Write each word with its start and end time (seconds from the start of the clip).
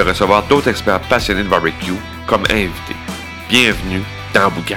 recevoir 0.00 0.46
d'autres 0.48 0.68
experts 0.68 1.00
passionnés 1.08 1.42
de 1.42 1.48
barbecue 1.48 1.92
comme 2.26 2.44
invités. 2.50 2.96
Bienvenue 3.48 4.02
dans 4.34 4.50
Boucan. 4.50 4.76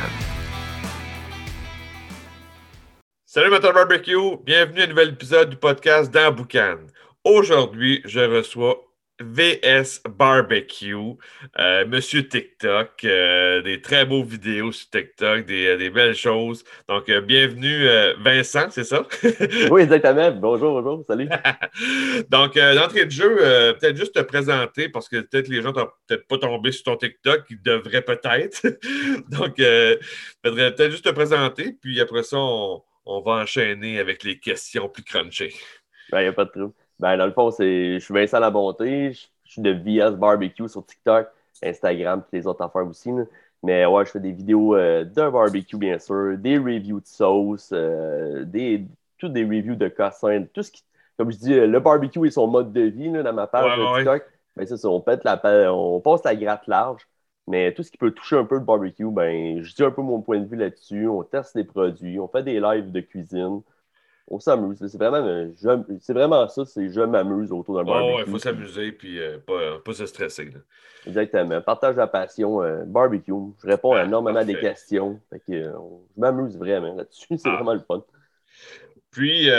Salut 3.26 3.52
Matin 3.52 3.72
Barbecue, 3.72 4.38
bienvenue 4.44 4.82
à 4.82 4.84
un 4.86 4.88
nouvel 4.88 5.10
épisode 5.10 5.52
du 5.52 5.56
podcast 5.56 6.12
dans 6.12 6.32
Boucan. 6.32 6.78
Aujourd'hui, 7.24 8.02
je 8.06 8.22
reçois 8.22 8.89
VS 9.22 10.02
Barbecue, 10.18 10.96
euh, 11.60 11.86
Monsieur 11.86 12.28
TikTok, 12.28 13.04
euh, 13.04 13.62
des 13.62 13.82
très 13.82 14.06
beaux 14.06 14.24
vidéos 14.24 14.72
sur 14.72 14.90
TikTok, 14.90 15.46
des, 15.46 15.68
euh, 15.68 15.78
des 15.78 15.90
belles 15.90 16.16
choses. 16.16 16.64
Donc, 16.88 17.12
bienvenue 17.12 17.88
Vincent, 18.20 18.70
c'est 18.70 18.86
ça? 18.86 19.06
oui, 19.72 19.82
exactement. 19.82 20.32
Bonjour, 20.32 20.82
bonjour, 20.82 21.06
salut. 21.06 21.28
Donc, 22.30 22.56
d'entrée 22.56 23.06
de 23.06 23.12
jeu, 23.12 23.36
peut-être 23.80 23.98
juste 23.98 24.16
te 24.16 24.22
présenter 24.22 24.88
parce 24.88 25.10
que 25.10 25.18
peut-être 25.18 25.50
les 25.50 25.62
gens 25.62 25.74
n'ont 25.74 25.90
peut-être 26.08 26.28
pas 26.28 26.38
tombé 26.38 26.72
sur 26.72 26.84
ton 26.84 26.96
TikTok, 26.96 27.44
ils 27.50 27.62
devraient 27.62 28.02
peut-être. 28.02 28.62
Donc, 29.30 29.58
peut-être 29.58 30.92
juste 30.92 31.06
te 31.06 31.12
présenter, 31.12 31.76
puis 31.82 32.00
après 32.00 32.24
ça, 32.24 32.38
on, 32.38 32.84
va 33.06 33.32
enchaîner 33.34 34.00
avec 34.00 34.24
les 34.24 34.40
questions 34.40 34.88
plus 34.88 35.04
crunchées. 35.04 35.54
Il 36.10 36.12
ben, 36.12 36.22
n'y 36.22 36.28
a 36.28 36.34
pas 36.34 36.46
de 36.46 36.52
trouble. 36.52 36.74
Ben, 37.00 37.18
dans 37.18 37.26
le 37.26 37.32
fond, 37.32 37.50
c'est, 37.50 37.94
je 37.94 38.00
suis 38.00 38.14
Vincent 38.14 38.40
La 38.40 38.52
Bonté, 38.52 39.14
je, 39.14 39.28
suis 39.46 39.62
de 39.62 39.72
VS 39.72 40.16
Barbecue 40.18 40.68
sur 40.68 40.86
TikTok, 40.86 41.28
Instagram 41.64 42.24
et 42.32 42.38
les 42.38 42.48
autres 42.48 42.64
affaires 42.64 42.86
aussi. 42.86 43.10
Mais 43.64 43.86
ouais, 43.86 44.06
je 44.06 44.12
fais 44.12 44.20
des 44.20 44.32
vidéos 44.32 44.76
euh, 44.76 45.04
de 45.04 45.30
barbecue, 45.30 45.78
bien 45.78 45.98
sûr, 46.00 46.38
des 46.38 46.58
reviews 46.58 47.00
de 47.00 47.08
sauce, 47.08 47.72
euh, 47.74 48.44
des, 48.46 48.86
tous 49.18 49.30
des 49.30 49.44
reviews 49.44 49.76
de 49.76 49.88
cossins, 49.88 50.46
tout 50.54 50.64
ce 50.64 50.72
qui, 50.72 50.84
comme 51.18 51.32
je 51.32 51.38
dis, 51.38 51.54
le 51.54 51.80
barbecue 51.80 52.26
et 52.26 52.32
son 52.32 52.48
mode 52.48 52.72
de 52.72 52.82
vie 52.82 53.10
dans 53.12 53.34
ma 53.34 53.48
page 53.48 53.78
de 53.78 53.98
TikTok. 53.98 54.26
Ben, 54.56 54.66
c'est 54.66 54.78
ça, 54.78 54.90
on, 54.90 55.02
pète 55.02 55.24
la, 55.24 55.74
on 55.74 56.00
passe 56.02 56.24
la 56.24 56.36
gratte 56.36 56.68
large. 56.68 57.08
Mais 57.48 57.74
tout 57.74 57.82
ce 57.82 57.90
qui 57.90 57.98
peut 57.98 58.12
toucher 58.12 58.38
un 58.38 58.46
peu 58.46 58.56
le 58.56 58.62
barbecue, 58.62 59.10
ben, 59.10 59.64
je 59.64 59.74
dis 59.74 59.84
un 59.84 59.92
peu 59.92 60.02
mon 60.02 60.22
point 60.22 60.40
de 60.40 60.46
vue 60.46 60.58
là-dessus. 60.58 61.08
On 61.08 61.24
teste 61.24 61.56
les 61.56 61.64
produits, 61.64 62.20
on 62.20 62.28
fait 62.28 62.44
des 62.44 62.60
lives 62.60 62.92
de 62.92 63.00
cuisine 63.00 63.62
on 64.30 64.40
s'amuse. 64.40 64.78
C'est 64.80 64.98
vraiment, 64.98 65.52
c'est 66.00 66.14
vraiment 66.14 66.48
ça, 66.48 66.66
c'est 66.66 66.90
je 66.90 67.02
m'amuse 67.02 67.52
autour 67.52 67.78
d'un 67.78 67.84
barbecue. 67.84 68.24
Il 68.26 68.32
faut 68.32 68.40
s'amuser 68.40 68.92
puis 68.92 69.20
euh, 69.20 69.38
pas, 69.40 69.80
pas, 69.84 69.94
se 69.94 70.06
stresser. 70.06 70.50
Exactement. 71.06 71.62
Partage 71.62 71.96
la 71.96 72.08
passion, 72.08 72.62
euh, 72.62 72.84
barbecue. 72.86 73.32
Je 73.62 73.68
réponds 73.68 73.94
ah, 73.94 74.06
énormément 74.06 74.40
à 74.40 74.46
des 74.46 74.60
questions. 74.60 75.20
Fait 75.30 75.40
que, 75.40 75.54
euh, 75.54 75.74
je 76.16 76.22
m'amuse 76.22 76.58
vraiment 76.58 76.96
là-dessus. 76.96 77.28
C'est 77.38 77.50
ah. 77.50 77.56
vraiment 77.56 77.74
le 77.74 77.82
fun. 77.82 78.04
Puis, 79.12 79.50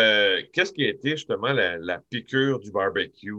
qu'est-ce 0.53 0.73
qui 0.73 0.85
a 0.85 0.91
été 0.91 1.11
justement 1.11 1.53
la, 1.53 1.77
la 1.77 1.99
piqûre 1.99 2.61
du 2.61 2.71
barbecue? 2.71 3.35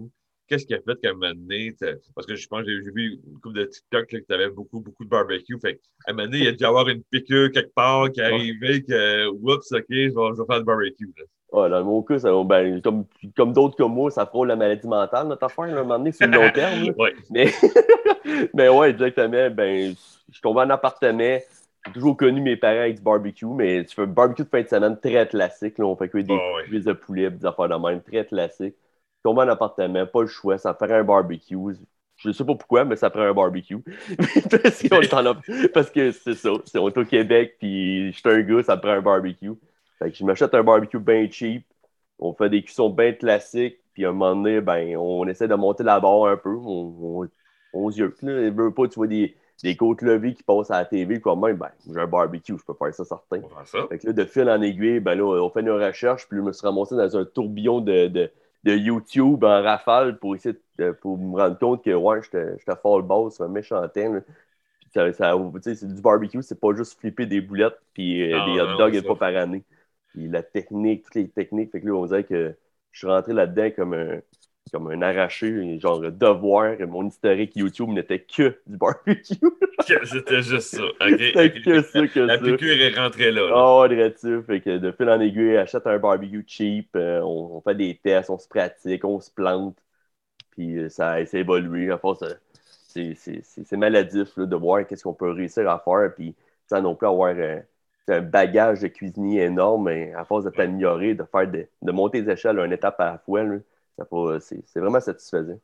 Qu'est-ce 0.51 0.65
qui 0.65 0.73
a 0.73 0.81
fait 0.81 0.99
qu'à 1.01 1.11
un 1.11 1.13
moment 1.13 1.33
donné, 1.33 1.73
parce 2.13 2.27
que 2.27 2.35
je 2.35 2.45
pense 2.47 2.65
que 2.65 2.81
j'ai 2.81 2.91
vu 2.91 3.21
une 3.25 3.39
couple 3.39 3.59
de 3.59 3.65
TikTok 3.65 4.11
là, 4.11 4.19
que 4.19 4.25
tu 4.25 4.33
avais 4.33 4.49
beaucoup, 4.49 4.81
beaucoup 4.81 5.05
de 5.05 5.09
barbecue. 5.09 5.57
Fait 5.61 5.79
à 6.05 6.11
un 6.11 6.13
moment 6.13 6.25
donné, 6.25 6.39
il 6.39 6.43
y 6.43 6.47
a 6.47 6.51
dû 6.51 6.63
y 6.63 6.67
avoir 6.67 6.89
une 6.89 7.03
piqûre 7.03 7.51
quelque 7.51 7.73
part 7.73 8.11
qui 8.11 8.19
est 8.19 8.25
arrivée 8.25 8.83
que, 8.83 9.27
oups, 9.29 9.71
OK, 9.71 9.85
je 9.89 9.95
vais, 9.95 10.09
je 10.09 10.41
vais 10.41 10.45
faire 10.45 10.59
du 10.59 10.65
barbecue. 10.65 11.13
Là. 11.53 11.69
dans 11.69 11.83
mon 11.85 12.01
cas, 12.01 12.19
ça, 12.19 12.31
ben, 12.43 12.81
comme, 12.81 13.05
comme 13.35 13.53
d'autres 13.53 13.77
comme 13.77 13.93
moi, 13.93 14.11
ça 14.11 14.25
frôle 14.25 14.49
la 14.49 14.57
maladie 14.57 14.87
mentale, 14.87 15.29
notre 15.29 15.45
affaire, 15.45 15.65
à 15.65 15.67
un 15.67 15.83
moment 15.83 15.97
donné, 15.97 16.11
sur 16.11 16.27
le 16.27 16.33
long 16.33 16.51
terme. 16.53 16.93
ouais. 16.97 17.13
Mais, 17.29 17.47
mais 18.53 18.67
ouais, 18.67 18.89
exactement. 18.89 19.49
Ben, 19.51 19.95
je 20.27 20.33
suis 20.33 20.41
tombé 20.41 20.61
en 20.61 20.69
appartement. 20.69 21.37
J'ai 21.87 21.93
toujours 21.93 22.17
connu 22.17 22.41
mes 22.41 22.57
parents 22.57 22.81
avec 22.81 22.97
du 22.97 23.01
barbecue, 23.01 23.45
mais 23.45 23.85
tu 23.85 23.95
fais 23.95 24.01
un 24.03 24.07
barbecue 24.07 24.43
de 24.43 24.49
fin 24.49 24.61
de 24.61 24.67
semaine 24.67 24.99
très 24.99 25.25
classique. 25.27 25.77
Là. 25.77 25.85
On 25.85 25.95
fait 25.95 26.09
que 26.09 26.17
des 26.17 26.33
oh, 26.33 26.79
de 26.79 26.93
poulet, 26.93 27.31
des 27.31 27.45
affaires 27.45 27.69
de 27.69 27.75
même, 27.75 28.01
très 28.01 28.25
classique 28.25 28.75
tomber 29.23 29.41
en 29.41 29.49
appartement, 29.49 30.05
pas 30.05 30.21
le 30.21 30.27
choix, 30.27 30.57
ça 30.57 30.73
ferait 30.73 30.97
un 30.97 31.03
barbecue. 31.03 31.57
Je 32.17 32.27
ne 32.27 32.33
sais 32.33 32.45
pas 32.45 32.55
pourquoi, 32.55 32.85
mais 32.85 32.95
ça 32.95 33.09
ferait 33.09 33.27
un 33.27 33.33
barbecue. 33.33 33.79
parce, 35.73 35.89
que 35.89 36.11
c'est 36.11 36.35
ça, 36.35 36.49
c'est 36.65 36.77
au 36.77 36.91
Québec, 36.91 37.55
puis 37.59 38.11
je 38.11 38.17
suis 38.17 38.29
un 38.29 38.41
gars, 38.41 38.63
ça 38.63 38.77
prend 38.77 38.91
un 38.91 39.01
barbecue. 39.01 39.53
Fait 39.99 40.11
que 40.11 40.17
je 40.17 40.23
m'achète 40.23 40.53
un 40.53 40.63
barbecue 40.63 40.99
bien 40.99 41.27
cheap, 41.29 41.65
on 42.19 42.33
fait 42.33 42.49
des 42.49 42.63
cuissons 42.63 42.89
bien 42.89 43.13
classiques, 43.13 43.79
puis 43.93 44.05
à 44.05 44.09
un 44.09 44.11
moment 44.13 44.35
donné, 44.35 44.61
ben, 44.61 44.95
on 44.97 45.27
essaie 45.27 45.47
de 45.47 45.55
monter 45.55 45.83
la 45.83 45.99
barre 45.99 46.25
un 46.27 46.37
peu, 46.37 46.55
on, 46.55 47.27
on, 47.73 47.89
yeux. 47.89 48.15
Là, 48.21 48.49
veut 48.51 48.73
pas, 48.73 48.87
tu 48.87 48.95
vois 48.95 49.07
des, 49.07 49.35
des 49.63 49.75
côtes 49.75 50.01
levées 50.01 50.33
qui 50.33 50.43
passent 50.43 50.71
à 50.71 50.79
la 50.79 50.85
TV, 50.85 51.19
quoi 51.19 51.35
même, 51.35 51.57
ben, 51.57 51.69
j'ai 51.87 51.99
un 51.99 52.07
barbecue, 52.07 52.55
je 52.57 52.63
peux 52.63 52.73
faire 52.73 52.93
ça 52.93 53.03
certain. 53.03 53.41
Fait 53.89 53.97
que 53.97 54.07
là, 54.07 54.13
de 54.13 54.25
fil 54.25 54.49
en 54.49 54.61
aiguille, 54.61 54.99
ben 54.99 55.15
là, 55.15 55.23
on 55.23 55.49
fait 55.49 55.61
une 55.61 55.71
recherche, 55.71 56.27
puis 56.27 56.37
je 56.37 56.43
me 56.43 56.53
suis 56.53 56.65
ramassé 56.65 56.95
dans 56.95 57.17
un 57.17 57.25
tourbillon 57.25 57.81
de 57.81 58.07
de 58.07 58.31
YouTube 58.63 59.43
en 59.43 59.61
rafale 59.61 60.19
pour 60.19 60.35
essayer 60.35 60.55
pour 61.01 61.17
me 61.17 61.37
rendre 61.37 61.57
compte 61.57 61.83
que 61.83 61.93
ouais, 61.93 62.21
j'étais 62.23 62.75
fall 62.81 63.01
ball 63.01 63.31
sur 63.31 63.45
un 63.45 63.47
méchant 63.47 63.87
thème. 63.89 64.23
Ça, 64.93 65.11
ça, 65.13 65.35
c'est 65.61 65.93
du 65.93 66.01
barbecue, 66.01 66.41
c'est 66.43 66.59
pas 66.59 66.73
juste 66.75 66.99
flipper 66.99 67.25
des 67.25 67.39
boulettes 67.41 67.79
puis 67.93 68.21
euh, 68.33 68.45
des 68.45 68.59
hot 68.59 68.77
dogs 68.77 68.93
une 68.93 69.03
fois 69.03 69.17
par 69.17 69.35
année. 69.35 69.63
Puis 70.09 70.27
la 70.27 70.43
technique, 70.43 71.03
toutes 71.03 71.15
les 71.15 71.29
techniques, 71.29 71.71
fait 71.71 71.81
que 71.81 71.87
là, 71.87 71.93
on 71.93 72.05
dirait 72.05 72.25
que 72.25 72.55
je 72.91 72.97
suis 72.99 73.07
rentré 73.07 73.33
là-dedans 73.33 73.69
comme 73.75 73.93
un, 73.93 74.19
comme 74.71 74.89
un 74.91 75.01
arraché, 75.01 75.79
genre 75.79 75.99
devoir. 75.99 76.75
Mon 76.87 77.07
historique 77.07 77.55
YouTube 77.55 77.89
n'était 77.89 78.19
que 78.19 78.57
du 78.65 78.77
barbecue. 78.77 79.35
C'était 80.05 80.41
juste 80.41 80.75
ça. 80.75 80.83
C'était 81.01 81.51
que 81.51 81.81
ça, 81.81 82.07
que 82.07 82.19
La 82.19 82.37
piqûre 82.37 82.81
est 82.81 82.97
rentrée 82.97 83.31
là. 83.31 83.49
Oh. 83.53 83.85
Fait 83.89 84.61
que 84.61 84.77
de 84.77 84.91
fil 84.91 85.09
en 85.09 85.19
aiguille, 85.19 85.57
achète 85.57 85.87
un 85.87 85.97
barbecue 85.97 86.43
cheap, 86.47 86.89
euh, 86.95 87.21
on, 87.21 87.61
fait 87.61 87.75
des 87.75 87.99
tests, 88.01 88.29
on 88.29 88.37
se 88.37 88.47
pratique, 88.47 89.03
on 89.03 89.19
se 89.19 89.31
plante. 89.31 89.77
Puis 90.51 90.77
euh, 90.77 90.89
ça, 90.89 91.25
ça 91.25 91.37
évolué. 91.37 91.91
À 91.91 91.97
force, 91.97 92.23
c'est 92.87 93.71
maladif 93.73 94.37
de 94.37 94.55
voir 94.55 94.85
qu'est-ce 94.87 95.03
qu'on 95.03 95.13
peut 95.13 95.31
réussir 95.31 95.69
à 95.69 95.79
faire. 95.79 96.13
Puis 96.15 96.35
sans 96.69 96.81
non 96.81 96.95
plus 96.95 97.07
avoir 97.07 97.33
euh, 97.35 97.59
un 98.07 98.21
bagage 98.21 98.81
de 98.81 98.87
cuisinier 98.87 99.43
énorme, 99.43 99.85
mais 99.85 100.13
à 100.13 100.23
force 100.23 100.45
de 100.45 100.49
t'améliorer, 100.49 101.15
de 101.15 101.23
faire 101.23 101.49
de, 101.49 101.67
de, 101.81 101.91
monter 101.91 102.21
les 102.21 102.31
échelles 102.31 102.59
une 102.59 102.73
étape 102.73 102.99
à 102.99 103.05
la 103.05 103.17
fois. 103.17 103.43
Là, 103.43 103.57
c'est 104.39 104.79
vraiment 104.79 104.99
satisfaisant. 104.99 105.59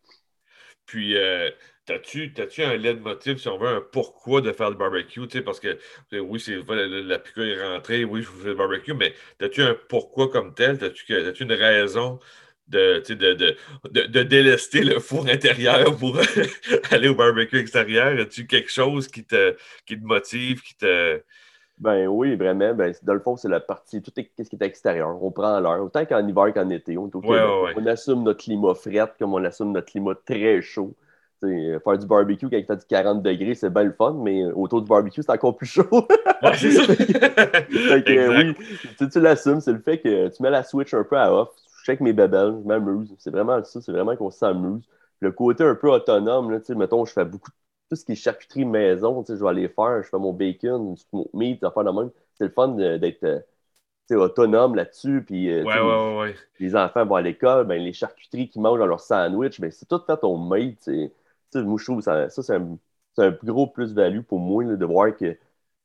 Puis, 0.86 1.18
euh, 1.18 1.50
as-tu 1.90 2.34
un 2.64 2.78
de 2.78 3.00
motif, 3.00 3.40
si 3.40 3.48
on 3.48 3.58
veut, 3.58 3.68
un 3.68 3.82
pourquoi 3.82 4.42
de 4.42 4.52
faire 4.54 4.70
le 4.70 4.78
barbecue? 4.78 5.28
Parce 5.44 5.60
que 5.60 5.78
oui, 6.14 6.40
c'est 6.40 6.58
la, 6.68 6.88
la, 6.88 7.16
est 7.16 7.64
rentrée, 7.64 8.06
oui, 8.06 8.22
je 8.24 8.30
fais 8.30 8.48
le 8.50 8.56
barbecue, 8.56 8.94
mais 8.94 9.14
as-tu 9.42 9.62
un 9.62 9.78
pourquoi 9.90 10.30
comme 10.30 10.54
tel? 10.54 10.84
As-tu 10.84 11.14
as 11.14 11.42
une 11.42 11.54
raison 11.54 12.20
de, 12.68 13.02
de, 13.10 13.34
de, 13.34 13.58
de, 13.90 14.24
délester 14.24 14.84
le 14.84 15.00
four 15.00 15.28
intérieur 15.28 15.96
pour 15.98 16.20
aller 16.92 17.10
au 17.10 17.16
barbecue 17.16 17.58
extérieur? 17.58 18.18
As-tu 18.20 18.48
quelque 18.48 18.72
chose 18.72 19.08
qui 19.08 19.26
te, 19.26 19.56
qui 19.86 20.00
te 20.00 20.06
motive, 20.06 20.62
qui 20.62 20.76
te. 20.76 21.22
Ben 21.80 22.08
oui, 22.08 22.36
vraiment. 22.36 22.74
Ben, 22.74 22.94
dans 23.04 23.14
le 23.14 23.20
fond, 23.20 23.38
c'est 23.38 23.50
la 23.50 23.60
partie, 23.60 24.02
tout 24.02 24.12
est, 24.20 24.32
ce 24.38 24.50
qui 24.50 24.56
est 24.56 24.64
extérieur. 24.64 25.24
On 25.24 25.30
prend 25.30 25.60
l'heure, 25.60 25.84
autant 25.84 26.06
qu'en 26.06 26.28
hiver 26.28 26.52
qu'en 26.54 26.70
été. 26.70 26.98
On, 26.98 27.10
on, 27.14 27.86
assume 27.86 28.24
notre 28.24 28.44
climat 28.44 28.74
fret 28.74 29.14
comme 29.20 29.34
on 29.34 29.44
assume 29.44 29.72
notre 29.72 29.92
climat 29.92 30.16
très 30.26 30.62
chaud. 30.62 30.96
faire 31.40 31.98
du 32.00 32.08
barbecue 32.08 32.50
quand 32.50 32.58
il 32.58 32.66
fait 32.66 32.78
du 32.78 32.86
40 32.86 33.22
degrés, 33.22 33.54
c'est 33.54 33.70
bien 33.70 33.84
le 33.84 33.92
fun, 33.92 34.18
mais 34.24 34.46
autour 34.46 34.82
du 34.82 34.88
barbecue, 34.88 35.22
c'est 35.22 35.32
encore 35.32 35.56
plus 35.56 35.68
chaud. 35.68 35.88
ouais, 35.92 36.54
c'est 36.56 36.72
ça. 36.72 36.94
oui, 37.70 38.56
tu, 38.98 39.10
tu 39.10 39.20
l'assumes, 39.20 39.62
c'est 39.62 39.74
le 39.74 39.80
fait 39.80 40.00
que 40.00 40.30
tu 40.30 40.42
mets 40.42 40.50
la 40.50 40.64
switch 40.64 40.96
un 40.96 41.04
peu 41.04 41.18
à 41.18 41.32
off. 41.32 41.50
Je 41.80 41.92
check 41.92 42.02
mes 42.02 42.14
bébelles, 42.14 42.56
je 42.64 42.68
m'amuse. 42.68 43.14
C'est 43.20 43.30
vraiment 43.30 43.64
ça, 43.64 43.82
c'est 43.82 43.92
vraiment 43.92 44.16
qu'on 44.16 44.32
s'amuse. 44.32 44.84
Le 45.20 45.32
côté 45.32 45.64
un 45.64 45.76
peu 45.76 45.92
autonome, 45.92 46.52
là, 46.52 46.60
mettons, 46.76 47.06
je 47.06 47.14
fais 47.14 47.26
beaucoup 47.26 47.52
de 47.52 47.56
tout 47.90 47.96
ce 47.96 48.06
qui 48.06 48.14
est 48.14 48.16
charcuterie 48.16 48.66
maison, 48.66 49.24
je 49.28 49.34
vais 49.34 49.50
aller 49.50 49.70
faire, 49.70 50.04
je 50.04 50.10
fais 50.10 50.18
mon 50.18 50.34
bacon, 50.34 50.96
mon 51.14 51.30
meat, 51.34 51.60
faire 51.60 51.84
de 51.84 51.92
même. 51.92 52.12
C'est 52.36 52.46
le 52.46 52.52
fun 52.52 52.70
d'être 52.70 53.24
euh, 53.24 54.16
autonome 54.16 54.76
là-dessus. 54.76 55.24
Puis, 55.26 55.50
euh, 55.52 55.64
ouais, 55.64 56.20
ouais, 56.20 56.36
les 56.60 56.76
enfants 56.76 57.06
vont 57.06 57.16
à 57.16 57.22
l'école, 57.22 57.66
ben, 57.66 57.82
les 57.82 57.94
charcuteries 57.94 58.50
qu'ils 58.50 58.62
mangent 58.62 58.80
dans 58.80 58.86
leur 58.86 59.00
sandwich, 59.00 59.60
ben, 59.60 59.72
c'est 59.72 59.88
tout 59.88 60.02
fait 60.06 60.20
au 60.24 60.38
made. 60.38 60.76
Moi, 61.56 61.78
je 61.80 61.84
trouve 61.86 62.02
ça, 62.02 62.30
ça 62.30 62.44
c'est 62.44 62.56
un, 62.56 62.78
un, 63.18 63.32
gros 63.44 63.68
plus-value 63.68 64.22
pour 64.22 64.40
moi 64.40 64.64
de 64.64 64.86
voir 64.86 65.16
que 65.16 65.38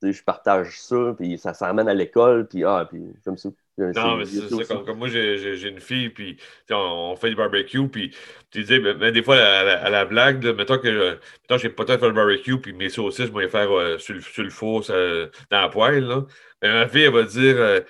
je 0.03 0.23
partage 0.23 0.81
ça, 0.81 1.15
puis 1.17 1.39
ça 1.39 1.55
s'amène 1.55 1.89
à 1.89 1.95
l'école, 1.95 2.49
puis 2.49 2.65
ah, 2.65 2.87
puis 2.89 3.03
j'aime 3.25 3.37
ça. 3.37 3.51
Non, 3.79 4.17
mais 4.17 4.27
c'est 4.27 4.65
ça. 4.65 4.75
Comme, 4.85 4.99
moi, 4.99 5.09
j'ai 5.09 5.69
une 5.69 5.81
fille, 5.81 6.11
puis 6.11 6.37
on, 6.71 7.17
fait 7.17 7.31
du 7.31 7.37
barbecue, 7.37 7.89
puis 7.89 8.15
tu 8.51 8.65
dis, 8.65 8.79
ben, 8.79 8.97
ben, 8.97 9.13
des 9.13 9.23
fois, 9.23 9.37
à 9.37 9.91
la, 9.91 10.05
blague, 10.05 10.45
mettons 10.57 10.79
que 10.79 11.19
je 11.51 11.57
j'ai 11.57 11.69
pas 11.71 11.85
temps 11.85 11.95
de 11.95 11.99
faire 11.99 12.09
le 12.09 12.15
barbecue, 12.15 12.59
puis 12.59 12.73
mes 12.73 12.91
saucisses, 12.91 13.27
je 13.27 13.33
vais 13.33 13.45
les 13.45 13.49
faire 13.49 13.71
euh, 13.73 13.99
sur, 13.99 14.15
le, 14.15 14.21
sur, 14.21 14.43
le 14.43 14.51
four, 14.51 14.83
dans 14.91 15.61
la 15.61 15.69
poêle. 15.69 16.05
Là. 16.05 16.25
Mais 16.63 16.73
ma 16.73 16.89
fille, 16.89 17.03
elle 17.05 17.13
va 17.13 17.23
dire, 17.23 17.57
euh, 17.57 17.81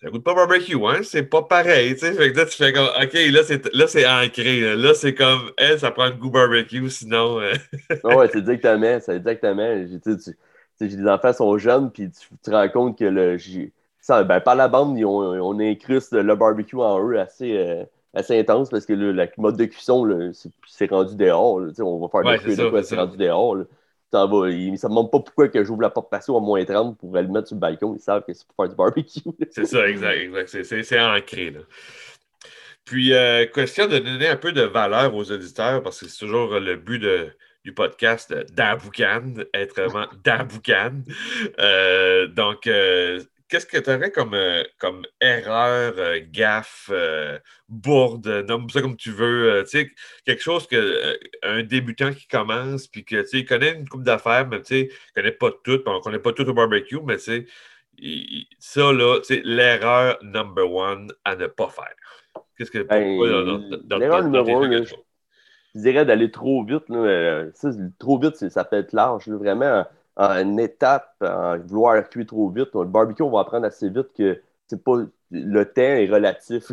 ça 0.00 0.10
goûte 0.10 0.24
pas 0.24 0.34
barbecue, 0.34 0.76
hein? 0.86 1.00
C'est 1.02 1.24
pas 1.24 1.42
pareil, 1.42 1.94
tu 1.94 2.00
sais. 2.00 2.12
Fait 2.12 2.32
que 2.32 2.38
là, 2.38 2.46
tu 2.46 2.56
fais 2.56 2.72
comme, 2.72 2.86
OK, 2.86 3.12
là, 3.12 3.42
c'est, 3.42 3.74
là, 3.74 3.86
c'est 3.86 4.06
ancré. 4.06 4.76
Là, 4.76 4.94
c'est 4.94 5.14
comme, 5.14 5.50
elle, 5.56 5.80
ça 5.80 5.90
prend 5.90 6.06
le 6.06 6.12
goût 6.12 6.30
barbecue, 6.30 6.88
sinon. 6.90 7.40
Euh. 7.40 7.54
ouais, 8.04 8.28
c'est 8.32 8.38
exactement, 8.38 8.98
c'est 9.00 9.16
exactement. 9.16 9.84
J'ai, 10.80 10.88
des 10.88 11.08
enfants 11.08 11.32
sont 11.32 11.58
jeunes, 11.58 11.90
puis 11.90 12.10
tu, 12.10 12.28
te 12.42 12.50
rends 12.50 12.68
compte 12.68 12.98
que 12.98 13.04
le, 13.04 13.38
ça, 14.06 14.22
ben, 14.22 14.38
par 14.38 14.54
la 14.54 14.68
bande, 14.68 14.96
on, 15.02 15.40
on 15.40 15.58
incruste 15.58 16.12
le 16.12 16.36
barbecue 16.36 16.76
en 16.76 17.04
eux 17.04 17.18
assez, 17.18 17.56
euh, 17.56 17.82
assez 18.14 18.38
intense 18.38 18.70
parce 18.70 18.86
que 18.86 18.92
le 18.92 19.10
la 19.10 19.26
mode 19.36 19.56
de 19.56 19.64
cuisson, 19.64 20.30
c'est, 20.64 20.90
rendu 20.90 21.16
dehors. 21.16 21.60
on 21.80 21.98
va 21.98 22.08
faire 22.08 22.24
ouais, 22.24 22.38
des 22.38 22.54
de 22.54 22.68
quoi, 22.68 22.84
c'est 22.84 22.94
rendu 22.94 23.16
dehors. 23.16 23.56
Ça 24.12 24.28
ne 24.28 24.46
me 24.46 24.88
demande 24.88 25.10
pas 25.10 25.18
pourquoi 25.18 25.48
que 25.48 25.64
j'ouvre 25.64 25.82
la 25.82 25.90
porte 25.90 26.08
patio 26.08 26.36
à 26.36 26.40
moins 26.40 26.64
30 26.64 26.96
pour 26.96 27.16
aller 27.16 27.26
le 27.26 27.32
mettre 27.32 27.48
sur 27.48 27.56
le 27.56 27.60
balcon. 27.60 27.96
Ils 27.96 28.00
savent 28.00 28.22
que 28.22 28.32
c'est 28.32 28.46
pour 28.46 28.54
faire 28.54 28.68
du 28.68 28.76
barbecue. 28.76 29.20
c'est 29.50 29.66
ça, 29.66 29.88
exact. 29.88 30.14
exact. 30.14 30.62
C'est 30.62 31.00
ancré. 31.00 31.50
Là. 31.50 31.60
Puis, 32.84 33.12
euh, 33.12 33.44
question 33.46 33.88
de 33.88 33.98
donner 33.98 34.28
un 34.28 34.36
peu 34.36 34.52
de 34.52 34.62
valeur 34.62 35.16
aux 35.16 35.32
auditeurs, 35.32 35.82
parce 35.82 35.98
que 35.98 36.06
c'est 36.06 36.24
toujours 36.24 36.60
le 36.60 36.76
but 36.76 37.00
de, 37.00 37.32
du 37.64 37.74
podcast 37.74 38.32
d'Aboucan, 38.52 39.34
être 39.52 39.82
vraiment 39.82 40.06
d'Aboucan. 40.22 40.92
Euh, 41.58 42.28
donc, 42.28 42.68
euh, 42.68 43.20
qu'est-ce 43.48 43.66
que 43.66 43.78
tu 43.78 43.90
aurais 43.90 44.10
comme, 44.10 44.34
euh, 44.34 44.62
comme 44.78 45.02
erreur, 45.20 45.94
euh, 45.98 46.20
gaffe, 46.30 46.90
euh, 46.92 47.38
bourde, 47.68 48.26
nomme 48.48 48.68
ça 48.70 48.80
comme 48.80 48.96
tu 48.96 49.10
veux, 49.10 49.64
quelque 50.24 50.42
chose 50.42 50.66
que 50.66 51.18
un 51.42 51.62
débutant 51.62 52.12
qui 52.12 52.26
commence, 52.26 52.86
puis 52.86 53.04
que 53.04 53.24
il 53.32 53.44
connaît 53.44 53.74
une 53.74 53.88
coupe 53.88 54.02
d'affaires, 54.02 54.46
mais 54.48 54.60
il 54.70 54.84
ne 54.84 54.90
connaît 55.14 55.32
pas 55.32 55.50
tout, 55.64 55.80
on 55.86 55.94
ne 55.94 56.00
connaît 56.00 56.18
pas 56.18 56.32
tout 56.32 56.48
au 56.48 56.54
barbecue, 56.54 57.00
mais 57.04 57.16
il, 57.98 58.46
ça, 58.58 58.92
là, 58.92 59.20
l'erreur 59.44 60.18
number 60.22 60.70
one 60.70 61.12
à 61.24 61.36
ne 61.36 61.46
pas 61.46 61.68
faire. 61.68 61.94
Qu'est-ce 62.58 62.70
que 62.70 62.82
ben, 62.82 63.98
L'erreur 63.98 64.24
numéro 64.24 64.62
un, 64.62 64.84
je 65.76 65.80
dirais 65.82 66.06
d'aller 66.06 66.30
trop 66.30 66.64
vite. 66.64 66.88
Là, 66.88 67.46
ça, 67.54 67.70
trop 67.98 68.18
vite, 68.18 68.36
ça 68.48 68.64
peut 68.64 68.76
être 68.76 68.92
large. 68.92 69.28
vraiment, 69.28 69.86
en 70.16 70.56
étape, 70.56 71.14
en 71.20 71.58
vouloir 71.58 72.08
cuire 72.08 72.26
trop 72.26 72.48
vite. 72.48 72.74
Le 72.74 72.84
barbecue, 72.84 73.22
on 73.22 73.30
va 73.30 73.40
apprendre 73.40 73.66
assez 73.66 73.88
vite 73.88 74.12
que 74.16 74.40
c'est 74.66 74.82
pas 74.82 74.96
le 75.30 75.64
temps 75.64 75.82
est 75.82 76.06
relatif. 76.06 76.70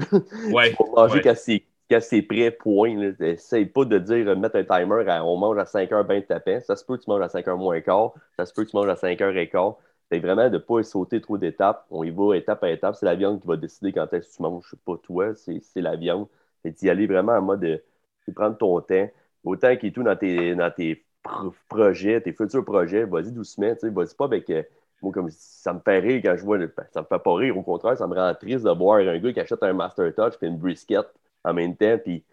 Ouais, 0.51 0.75
on 0.79 0.93
va 0.93 1.07
manger 1.07 1.21
quand 1.21 2.01
c'est 2.01 2.21
prêt, 2.21 2.51
point. 2.51 3.13
Essaye 3.19 3.65
pas 3.65 3.85
de 3.85 3.97
dire 3.99 4.37
mettre 4.37 4.55
un 4.55 4.63
timer 4.63 5.03
on 5.23 5.37
mange 5.37 5.57
à 5.57 5.65
5 5.65 5.91
heures 5.91 6.05
bien 6.05 6.21
tapant. 6.21 6.59
Ça 6.61 6.75
se 6.75 6.85
peut 6.85 6.97
que 6.97 7.03
tu 7.03 7.09
manges 7.09 7.23
à 7.23 7.29
5 7.29 7.47
heures 7.47 7.57
moins 7.57 7.81
quart. 7.81 8.13
Ça 8.37 8.45
se 8.45 8.53
peut 8.53 8.63
que 8.63 8.71
tu 8.71 8.75
manges 8.75 8.89
à 8.89 8.95
5 8.95 9.19
heures 9.21 9.35
et 9.35 9.49
quart. 9.49 9.75
C'est 10.11 10.19
vraiment 10.19 10.49
de 10.49 10.53
ne 10.53 10.57
pas 10.59 10.83
sauter 10.83 11.21
trop 11.21 11.37
d'étapes. 11.37 11.85
On 11.89 12.03
y 12.03 12.11
va 12.11 12.35
étape 12.35 12.63
à 12.63 12.69
étape. 12.71 12.95
C'est 12.95 13.05
la 13.05 13.15
viande 13.15 13.41
qui 13.41 13.47
va 13.47 13.57
décider 13.57 13.91
quand 13.91 14.11
est-ce 14.13 14.29
que 14.29 14.35
tu 14.35 14.41
manges. 14.41 14.75
pas 14.85 14.97
toi, 15.01 15.33
c'est 15.35 15.81
la 15.81 15.95
viande. 15.95 16.27
C'est 16.63 16.71
d'y 16.71 16.89
aller 16.89 17.07
vraiment 17.07 17.33
en 17.33 17.41
mode 17.41 17.61
de, 17.61 17.83
prendre 18.33 18.57
ton 18.57 18.79
temps. 18.81 19.09
Autant 19.43 19.75
qu'il 19.75 19.89
est 19.89 19.91
tout 19.91 20.03
dans 20.03 20.15
tes, 20.15 20.55
dans 20.55 20.71
tes 20.71 21.03
projets, 21.69 22.21
tes 22.21 22.33
futurs 22.33 22.65
projets, 22.65 23.05
vas-y 23.05 23.31
doucement, 23.31 23.73
vas-y 23.81 24.15
pas 24.15 24.25
avec. 24.25 24.49
Euh, 24.49 24.63
moi, 25.01 25.11
comme 25.11 25.29
ça 25.31 25.73
me 25.73 25.79
fait 25.79 25.99
rire 25.99 26.21
quand 26.23 26.35
je 26.37 26.43
vois. 26.43 26.57
Ben, 26.57 26.71
ça 26.91 27.01
me 27.01 27.05
fait 27.05 27.19
pas 27.19 27.33
rire, 27.35 27.57
au 27.57 27.61
contraire, 27.61 27.97
ça 27.97 28.07
me 28.07 28.15
rend 28.15 28.33
triste 28.35 28.63
de 28.63 28.71
voir 28.71 28.99
un 28.99 29.17
gars 29.17 29.33
qui 29.33 29.39
achète 29.39 29.61
un 29.61 29.73
Master 29.73 30.13
Touch 30.15 30.33
et 30.41 30.45
une 30.45 30.57
brisket 30.57 31.05
en 31.43 31.53
même 31.53 31.75
temps, 31.75 31.97
puis 32.01 32.23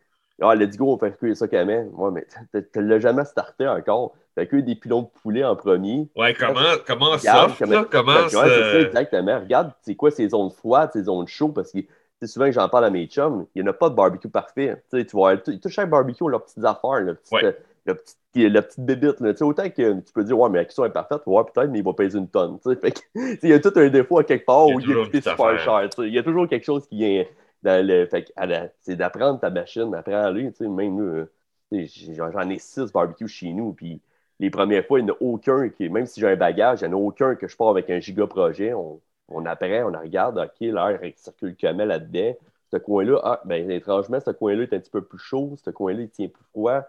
ah, 0.42 0.54
let's 0.54 0.76
go, 0.76 0.94
on 0.94 0.98
fait 0.98 1.16
cuire 1.18 1.36
ça 1.36 1.48
quand 1.48 1.66
même. 1.66 1.90
Ouais, 1.94 2.10
mais 2.10 2.26
tu 2.72 2.82
l'as 2.82 2.98
jamais 2.98 3.24
starté 3.24 3.68
encore. 3.68 4.14
Fait 4.34 4.46
que 4.46 4.56
des 4.56 4.74
pilons 4.74 5.02
de 5.02 5.08
poulet 5.22 5.44
en 5.44 5.54
premier. 5.54 6.08
Ouais, 6.16 6.34
comment, 6.34 6.60
comment 6.86 7.18
ça? 7.18 7.48
Comment, 7.58 7.84
comment 7.84 8.28
ça? 8.28 8.44
Euh, 8.44 8.86
exactement. 8.86 9.40
Regarde, 9.40 9.72
c'est 9.82 9.96
quoi 9.96 10.10
ces 10.10 10.28
zones 10.30 10.50
froides, 10.50 10.90
ces 10.92 11.04
zones 11.04 11.26
chaudes, 11.26 11.54
parce 11.54 11.72
que 11.72 11.80
c'est 12.20 12.26
souvent 12.26 12.46
que 12.46 12.52
j'en 12.52 12.68
parle 12.68 12.86
à 12.86 12.90
mes 12.90 13.06
chums, 13.06 13.46
il 13.54 13.62
n'y 13.62 13.68
en 13.68 13.70
a 13.70 13.74
pas 13.74 13.90
de 13.90 13.94
barbecue 13.94 14.28
parfait. 14.28 14.82
tu 14.90 15.04
vois, 15.12 15.36
tout 15.36 15.58
chaque 15.68 15.90
barbecue 15.90 16.22
ont 16.22 16.28
leurs 16.28 16.44
petites 16.44 16.64
affaires, 16.64 17.00
la 17.00 17.14
petite, 17.14 18.18
la 18.34 18.62
petite 18.62 18.84
bébite. 18.84 19.20
Là. 19.20 19.32
Autant 19.40 19.68
que 19.68 20.00
tu 20.00 20.12
peux 20.12 20.24
dire, 20.24 20.38
ouais, 20.38 20.48
mais 20.50 20.58
la 20.58 20.64
cuisson 20.64 20.84
est 20.84 20.90
parfaite, 20.90 21.22
ouais, 21.26 21.42
peut-être, 21.44 21.70
mais 21.70 21.78
il 21.78 21.84
va 21.84 21.92
peser 21.92 22.18
une 22.18 22.28
tonne. 22.28 22.58
il 23.14 23.48
y 23.48 23.52
a 23.52 23.60
tout 23.60 23.72
un 23.76 23.88
défaut 23.88 24.18
à 24.18 24.24
quelque 24.24 24.46
part 24.46 24.68
où 24.68 24.80
il 24.80 24.90
est 24.90 25.20
super 25.20 25.58
cher. 25.58 25.88
Il 25.98 26.14
y 26.14 26.18
a 26.18 26.22
toujours 26.22 26.48
quelque 26.48 26.64
chose 26.64 26.86
qui 26.86 26.96
vient 26.96 27.24
dans 27.62 27.86
le. 27.86 28.06
Fait 28.06 28.32
c'est 28.80 28.96
d'apprendre 28.96 29.40
ta 29.40 29.50
machine, 29.50 29.90
d'apprendre 29.90 30.32
Même 30.34 30.96
nous, 30.96 31.26
j'en 31.72 32.50
ai 32.50 32.58
six 32.58 32.92
barbecues 32.92 33.28
chez 33.28 33.52
nous, 33.52 33.72
puis 33.72 34.00
les 34.38 34.50
premières 34.50 34.86
fois, 34.86 35.00
il 35.00 35.04
n'y 35.04 35.10
en 35.10 35.14
a 35.14 35.18
aucun 35.20 35.68
qui, 35.68 35.88
même 35.88 36.06
si 36.06 36.20
j'ai 36.20 36.28
un 36.28 36.36
bagage, 36.36 36.80
il 36.80 36.88
n'y 36.88 36.94
en 36.94 36.98
a 36.98 37.00
aucun 37.00 37.34
que 37.34 37.46
je 37.46 37.56
pars 37.56 37.68
avec 37.68 37.90
un 37.90 38.00
giga 38.00 38.26
projet. 38.26 38.72
On, 38.72 39.00
on 39.28 39.46
apprend, 39.46 39.92
on 39.92 39.98
regarde, 39.98 40.38
OK, 40.38 40.60
l'air 40.60 40.98
circule 41.16 41.56
comment 41.60 41.84
là-dedans. 41.84 42.34
Ce 42.70 42.76
coin-là, 42.76 43.20
ah, 43.22 43.40
ben, 43.44 43.70
étrangement, 43.70 44.18
ce 44.20 44.30
coin-là 44.30 44.62
est 44.62 44.72
un 44.72 44.78
petit 44.78 44.90
peu 44.90 45.02
plus 45.02 45.18
chaud, 45.18 45.56
ce 45.62 45.70
coin-là, 45.70 46.02
il 46.02 46.10
tient 46.10 46.28
plus 46.28 46.44
froid. 46.50 46.82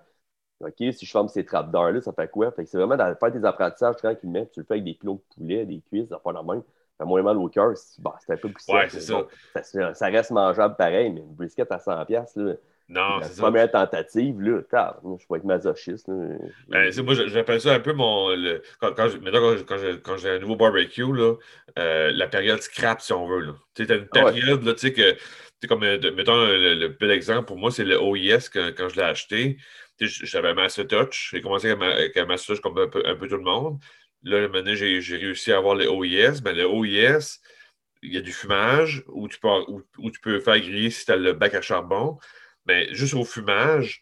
OK, 0.63 0.93
si 0.93 1.05
je 1.05 1.11
ferme 1.11 1.27
ces 1.27 1.45
trappes 1.45 1.71
d'air-là, 1.71 2.01
ça 2.01 2.11
fait 2.13 2.29
quoi? 2.29 2.51
Fait 2.51 2.63
que 2.63 2.69
c'est 2.69 2.77
vraiment 2.77 2.97
dans 2.97 3.15
faire 3.15 3.31
des 3.31 3.45
apprentissages 3.45 3.95
tranquillement, 3.97 4.45
tu 4.53 4.59
le 4.59 4.65
fais 4.65 4.73
avec 4.75 4.83
des 4.83 4.93
pilons 4.93 5.15
de 5.15 5.35
poulet, 5.35 5.65
des 5.65 5.81
cuisses, 5.81 6.09
ça 6.09 6.19
fait 6.23 6.33
la 6.33 6.43
même. 6.43 6.63
Ça 6.97 7.05
moins 7.05 7.23
mal 7.23 7.37
au 7.37 7.49
cœur. 7.49 7.73
Bah, 7.99 8.15
c'est 8.19 8.33
un 8.33 8.37
peu 8.37 8.49
plus 8.51 8.67
ouais, 8.67 8.87
c'est 8.89 8.99
ça. 8.99 9.93
ça. 9.93 10.05
reste 10.07 10.31
mangeable 10.31 10.75
pareil, 10.75 11.11
mais 11.11 11.21
une 11.21 11.33
brisket 11.33 11.71
à 11.71 11.77
100$, 11.77 12.35
là. 12.35 12.53
Non. 12.91 13.19
La 13.19 13.29
première 13.37 13.71
tentative, 13.71 14.41
là, 14.41 14.61
tard, 14.69 14.99
je 15.03 15.25
vais 15.29 15.37
être 15.37 15.45
masochiste. 15.45 16.07
Là. 16.07 16.35
Ben, 16.67 16.91
moi, 17.03 17.13
j'appelle 17.13 17.61
ça 17.61 17.73
un 17.73 17.79
peu 17.79 17.93
mon. 17.93 18.29
Le, 18.29 18.61
quand, 18.79 18.93
quand, 18.93 19.07
quand 20.03 20.17
j'ai 20.17 20.29
un 20.29 20.39
nouveau 20.39 20.57
barbecue, 20.57 21.13
là, 21.13 21.35
euh, 21.79 22.11
la 22.13 22.27
période 22.27 22.61
scrap, 22.61 23.01
si 23.01 23.13
on 23.13 23.27
veut. 23.27 23.53
Tu 23.75 23.83
as 23.89 23.95
une 23.95 24.07
ah 24.11 24.23
période, 24.25 24.63
là, 24.63 24.73
tu 24.73 24.79
sais, 24.79 24.93
que. 24.93 25.15
Comme, 25.67 25.83
euh, 25.83 26.11
mettons, 26.15 26.35
le, 26.35 26.87
bel 26.87 27.11
exemple 27.11 27.45
pour 27.45 27.57
moi, 27.57 27.69
c'est 27.69 27.83
le 27.83 28.01
OIS 28.01 28.49
quand, 28.51 28.71
quand 28.75 28.89
je 28.89 28.95
l'ai 28.95 29.03
acheté 29.03 29.57
j'avais 30.05 30.49
un 30.49 30.53
Master 30.53 30.87
Touch. 30.87 31.29
J'ai 31.31 31.41
commencé 31.41 31.69
avec 31.69 32.17
un 32.17 32.25
Master 32.25 32.55
Touch 32.55 32.61
comme 32.61 32.77
un 32.77 32.87
peu, 32.87 33.27
tout 33.27 33.37
le 33.37 33.43
monde. 33.43 33.79
Là, 34.23 34.47
maintenant, 34.47 34.75
j'ai 34.75 35.17
réussi 35.17 35.51
à 35.51 35.57
avoir 35.57 35.75
le 35.75 35.89
OIS. 35.89 36.41
Mais 36.43 36.53
le 36.53 36.67
OIS, 36.67 37.39
il 38.01 38.13
y 38.13 38.17
a 38.17 38.21
du 38.21 38.31
fumage 38.31 39.03
où 39.07 39.27
tu 39.27 39.39
peux, 39.39 39.49
où, 39.97 40.11
tu 40.11 40.19
peux 40.21 40.39
faire 40.39 40.59
griller 40.59 40.89
si 40.89 41.05
tu 41.05 41.11
as 41.11 41.17
le 41.17 41.33
bac 41.33 41.53
à 41.53 41.61
charbon. 41.61 42.17
Mais 42.65 42.93
juste 42.93 43.13
au 43.13 43.25
fumage, 43.25 44.01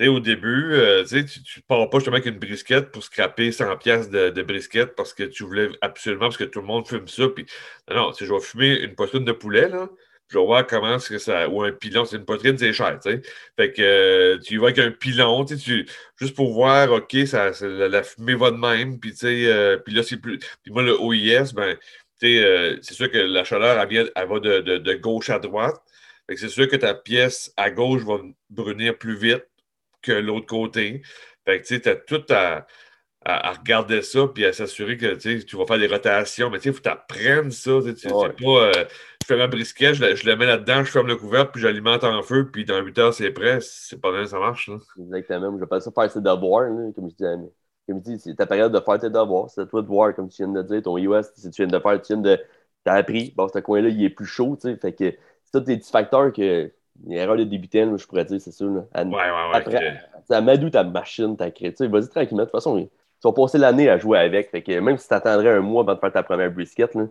au 0.00 0.20
début, 0.20 0.72
euh, 0.74 1.04
tu 1.04 1.16
ne 1.16 1.62
pars 1.68 1.88
pas 1.88 1.98
justement 1.98 2.16
avec 2.16 2.26
une 2.26 2.38
brisquette 2.38 2.90
pour 2.90 3.04
scraper 3.04 3.52
100 3.52 3.76
pièces 3.76 4.10
de, 4.10 4.30
de, 4.30 4.42
brisquette 4.42 4.96
parce 4.96 5.14
que 5.14 5.22
tu 5.22 5.44
voulais 5.44 5.68
absolument, 5.80 6.26
parce 6.26 6.36
que 6.36 6.44
tout 6.44 6.60
le 6.60 6.66
monde 6.66 6.86
fume 6.88 7.06
ça. 7.06 7.28
Puis, 7.28 7.46
non, 7.88 7.96
non, 7.96 8.12
je 8.18 8.24
vais 8.24 8.40
fumer 8.40 8.80
une 8.80 8.94
poitrine 8.94 9.24
de 9.24 9.32
poulet, 9.32 9.68
là 9.68 9.88
je 10.28 10.38
vais 10.38 10.44
voir 10.44 10.66
comment 10.66 10.98
que 10.98 11.18
ça. 11.18 11.48
Ou 11.48 11.62
un 11.62 11.72
pilon, 11.72 12.04
c'est 12.04 12.16
une 12.16 12.24
poitrine, 12.24 12.58
c'est 12.58 12.72
cher, 12.72 12.98
tu. 13.02 13.22
Fait 13.56 13.72
que 13.72 13.82
euh, 13.82 14.38
tu 14.40 14.58
vas 14.58 14.66
avec 14.68 14.78
un 14.78 14.90
pilon, 14.90 15.44
tu 15.44 15.56
juste 16.16 16.34
pour 16.34 16.52
voir, 16.52 16.90
OK, 16.92 17.16
ça, 17.26 17.50
la, 17.60 18.02
fumée 18.02 18.34
va 18.34 18.50
de 18.50 18.56
même, 18.56 18.98
euh, 19.24 19.76
puis 19.78 19.94
là, 19.94 20.02
c'est 20.02 20.16
plus. 20.16 20.38
Puis 20.62 20.72
moi, 20.72 20.82
le 20.82 20.98
OIS, 21.00 21.52
ben, 21.54 21.76
c'est 22.20 22.82
sûr 22.94 23.10
que 23.10 23.18
la 23.18 23.44
chaleur, 23.44 23.86
vient, 23.86 24.06
elle 24.14 24.28
va 24.28 24.40
de, 24.40 24.94
gauche 24.94 25.30
à 25.30 25.38
droite. 25.38 25.76
Que 26.28 26.36
c'est 26.36 26.48
sûr 26.48 26.68
que 26.68 26.76
ta 26.76 26.94
pièce 26.94 27.52
à 27.56 27.70
gauche 27.70 28.02
va 28.02 28.18
brunir 28.50 28.96
plus 28.96 29.16
vite 29.16 29.46
que 30.02 30.12
l'autre 30.12 30.46
côté. 30.46 31.02
Fait 31.44 31.60
que 31.60 31.66
tu 31.66 31.88
as 31.88 31.96
tout 31.96 32.24
à 32.30 32.66
à, 33.24 33.52
regarder 33.52 34.02
ça 34.02 34.26
puis 34.32 34.44
à 34.44 34.52
s'assurer 34.52 34.96
que 34.96 35.14
tu 35.14 35.56
vas 35.56 35.66
faire 35.66 35.78
des 35.78 35.86
rotations. 35.86 36.50
Mais 36.50 36.58
il 36.58 36.72
faut 36.72 36.80
t'apprendre 36.80 37.50
ça. 37.50 37.72
Tu 37.96 38.08
pas, 38.08 38.20
euh, 38.44 38.72
je 39.22 39.26
fais 39.26 39.36
ma 39.36 39.46
brisquette, 39.46 39.94
je, 39.94 40.14
je 40.14 40.28
le 40.28 40.36
mets 40.36 40.46
là-dedans, 40.46 40.84
je 40.84 40.90
ferme 40.90 41.06
le 41.06 41.16
couvercle, 41.16 41.52
puis 41.52 41.62
j'alimente 41.62 42.04
en 42.04 42.22
feu, 42.22 42.50
puis 42.50 42.64
dans 42.64 42.80
8 42.80 42.98
heures, 42.98 43.14
c'est 43.14 43.30
prêt. 43.30 43.58
C'est 43.60 44.00
pas 44.00 44.12
bien, 44.12 44.26
ça 44.26 44.38
marche. 44.38 44.68
Là. 44.68 44.76
Exactement. 44.98 45.58
Je 45.58 45.64
pas 45.64 45.80
ça 45.80 45.90
faire 45.90 46.10
ses 46.10 46.20
devoirs, 46.20 46.68
comme 46.94 47.08
je 47.10 47.14
disais. 47.14 47.34
Comme 47.86 47.98
je 47.98 48.12
dis, 48.12 48.18
c'est 48.18 48.34
ta 48.34 48.46
période 48.46 48.72
de 48.72 48.80
faire 48.80 48.98
tes 48.98 49.10
devoirs. 49.10 49.50
C'est 49.50 49.62
à 49.62 49.66
toi 49.66 49.82
de 49.82 49.86
voir, 49.86 50.14
comme 50.14 50.28
tu 50.28 50.42
viens 50.42 50.52
de 50.52 50.62
dire, 50.62 50.82
ton 50.82 50.96
US, 50.96 51.26
si 51.34 51.50
tu 51.50 51.62
viens 51.62 51.78
de 51.78 51.82
faire, 51.82 52.00
tu 52.00 52.14
viens 52.14 52.22
de. 52.22 52.38
T'as 52.82 52.94
appris, 52.94 53.32
bon, 53.34 53.48
ce 53.48 53.58
coin-là, 53.60 53.88
il 53.88 54.04
est 54.04 54.10
plus 54.10 54.26
chaud, 54.26 54.58
tu 54.60 54.68
sais. 54.68 54.76
Fait 54.76 54.92
que 54.92 55.14
tous 55.58 55.64
des 55.64 55.76
petits 55.76 55.90
facteurs 55.90 56.32
que. 56.32 56.70
Une 57.04 57.12
erreur 57.12 57.36
de 57.36 57.42
débutant, 57.42 57.96
je 57.96 58.06
pourrais 58.06 58.24
dire, 58.24 58.40
c'est 58.40 58.52
sûr. 58.52 58.68
Là. 58.68 58.84
À, 58.94 59.02
ouais, 59.02 59.10
ouais, 59.10 59.18
ouais. 59.18 59.50
Après, 59.52 59.98
okay. 60.30 60.40
Madou 60.40 60.70
ta 60.70 60.84
machine, 60.84 61.36
ta 61.36 61.50
créé. 61.50 61.74
Vas-y 61.80 62.08
tranquillement. 62.08 62.44
De 62.44 62.48
toute 62.48 62.52
façon, 62.52 62.78
tu 62.78 62.88
vas 63.24 63.32
passer 63.32 63.58
l'année 63.58 63.88
à 63.88 63.98
jouer 63.98 64.20
avec. 64.20 64.50
Fait 64.50 64.62
que 64.62 64.78
même 64.78 64.96
si 64.96 65.08
tu 65.08 65.14
attendrais 65.14 65.50
un 65.50 65.60
mois 65.60 65.82
avant 65.82 65.94
de 65.94 65.98
faire 65.98 66.12
ta 66.12 66.22
première 66.22 66.52
brisket, 66.52 66.94
là, 66.94 67.06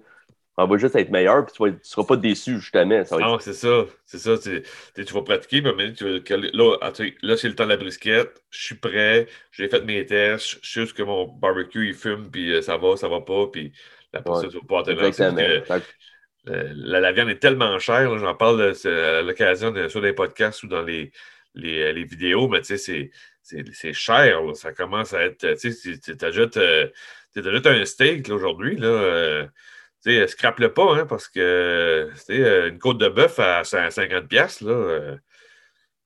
on 0.58 0.68
va 0.68 0.78
juste 0.78 0.96
être 0.96 1.10
meilleur, 1.10 1.46
puis 1.46 1.54
tu 1.56 1.64
ne 1.64 1.78
seras 1.82 2.06
pas 2.06 2.16
déçu, 2.16 2.60
justement. 2.60 3.04
Ça 3.04 3.18
Non, 3.18 3.40
c'est 3.40 3.54
ça. 3.54 3.86
C'est 4.06 4.20
ça. 4.20 4.38
Tu, 4.38 5.04
vas 5.14 5.22
pratiquer, 5.24 5.62
mais 5.62 5.94
tu, 5.94 6.06
là, 6.06 6.78
ah, 6.82 6.92
là 7.24 7.38
c'est 7.38 7.48
le 7.50 7.56
temps 7.56 7.66
de 7.66 7.70
la 7.70 7.78
brisquette. 7.78 8.42
Je 8.52 8.66
suis 8.66 8.76
prêt. 8.76 9.28
J'ai 9.52 9.68
fait 9.68 9.84
mes 9.84 10.06
tests. 10.06 10.60
Je 10.62 10.70
sais 10.70 10.82
juste 10.82 10.94
que 10.94 11.04
mon 11.04 11.28
barbecue, 11.28 11.88
il 11.88 11.94
fume, 11.96 12.30
puis 12.32 12.54
euh, 12.54 12.62
ça 12.62 12.78
va, 12.78 12.96
ça 12.96 13.08
va 13.08 13.22
pas. 13.22 13.48
Puis 13.52 13.74
la 14.14 14.22
personne, 14.22 14.46
ouais, 14.46 14.52
tu 14.52 14.60
vas 14.68 14.84
pas 14.84 14.92
Exactement. 14.92 15.80
La, 16.46 17.12
viande 17.12 17.30
est 17.30 17.40
tellement 17.40 17.80
chère. 17.80 18.18
J'en 18.18 18.36
parle 18.36 18.74
à 18.86 19.22
l'occasion 19.22 19.74
sur 19.90 20.02
des 20.02 20.14
podcasts 20.14 20.64
ou 20.64 20.68
dans 20.68 20.82
les, 20.82 21.12
les, 21.56 22.04
vidéos, 22.04 22.48
mais 22.48 22.62
tu 22.62 22.78
sais, 22.78 23.12
c'est 23.42 23.94
cher. 23.94 24.40
Ça 24.56 24.74
commence 24.74 25.14
à 25.14 25.24
être. 25.24 25.54
Tu 25.60 25.72
sais, 25.72 25.98
tu 26.00 26.26
ajoutes, 26.26 26.58
un 26.58 27.86
steak 27.86 28.30
aujourd'hui. 28.30 28.76
Tu 28.76 28.84
sais, 30.00 30.28
scrape-le 30.28 30.74
pas, 30.74 30.96
hein, 30.96 31.06
parce 31.06 31.28
que 31.28 32.10
une 32.30 32.80
côte 32.80 32.98
de 32.98 33.10
bœuf 33.10 33.40
à 33.40 33.62
50$, 33.62 34.66
là. 34.66 35.18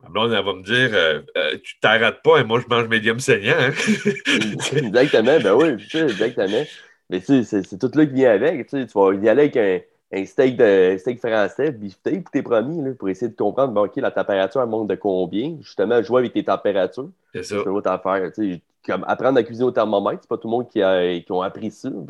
Ma 0.03 0.09
blonde, 0.09 0.31
elle 0.31 0.45
va 0.45 0.53
me 0.53 0.63
dire 0.63 0.89
euh, 0.93 1.21
euh, 1.37 1.57
Tu 1.63 1.79
t'arrêtes 1.79 2.21
pas 2.23 2.39
et 2.39 2.43
moi, 2.43 2.59
je 2.59 2.67
mange 2.67 2.87
médium 2.87 3.19
saignant. 3.19 3.55
Hein? 3.57 3.71
exactement, 4.73 5.39
ben 5.39 5.53
oui, 5.55 5.69
exactement. 5.93 6.63
Mais 7.09 7.19
tu 7.19 7.43
sais, 7.43 7.63
c'est 7.63 7.79
tout 7.79 7.91
là 7.95 8.05
qui 8.05 8.13
vient 8.13 8.31
avec. 8.31 8.67
Tu 8.67 8.85
vas 8.93 9.13
y 9.13 9.29
aller 9.29 9.51
avec 9.55 9.87
un, 10.11 10.25
steak, 10.25 10.57
de, 10.57 10.95
steak 10.97 11.19
français, 11.19 11.71
beefsteak, 11.71 12.23
pour 12.23 12.31
tes 12.31 12.41
promis, 12.41 12.81
là, 12.81 12.91
pour 12.97 13.09
essayer 13.09 13.29
de 13.29 13.35
comprendre 13.35 13.73
bon, 13.73 13.85
OK, 13.85 13.95
la 13.97 14.11
température, 14.11 14.61
elle 14.61 14.69
monte 14.69 14.87
de 14.87 14.95
combien? 14.95 15.57
Justement, 15.61 16.01
jouer 16.01 16.19
avec 16.19 16.33
tes 16.33 16.43
températures. 16.43 17.09
C'est 17.33 17.43
ça. 17.43 17.55
C'est 17.57 17.63
une 17.63 17.75
autre 17.75 17.89
affaire. 17.89 18.31
Tu 18.33 18.53
sais, 18.53 18.61
comme 18.85 19.03
apprendre 19.07 19.37
à 19.37 19.43
cuisiner 19.43 19.65
au 19.65 19.71
thermomètre, 19.71 20.19
c'est 20.21 20.29
pas 20.29 20.37
tout 20.37 20.47
le 20.47 20.51
monde 20.51 20.69
qui 20.69 20.81
a, 20.81 21.19
qui 21.19 21.31
ont 21.31 21.41
appris 21.41 21.71
ça. 21.71 21.89
non, 21.89 22.05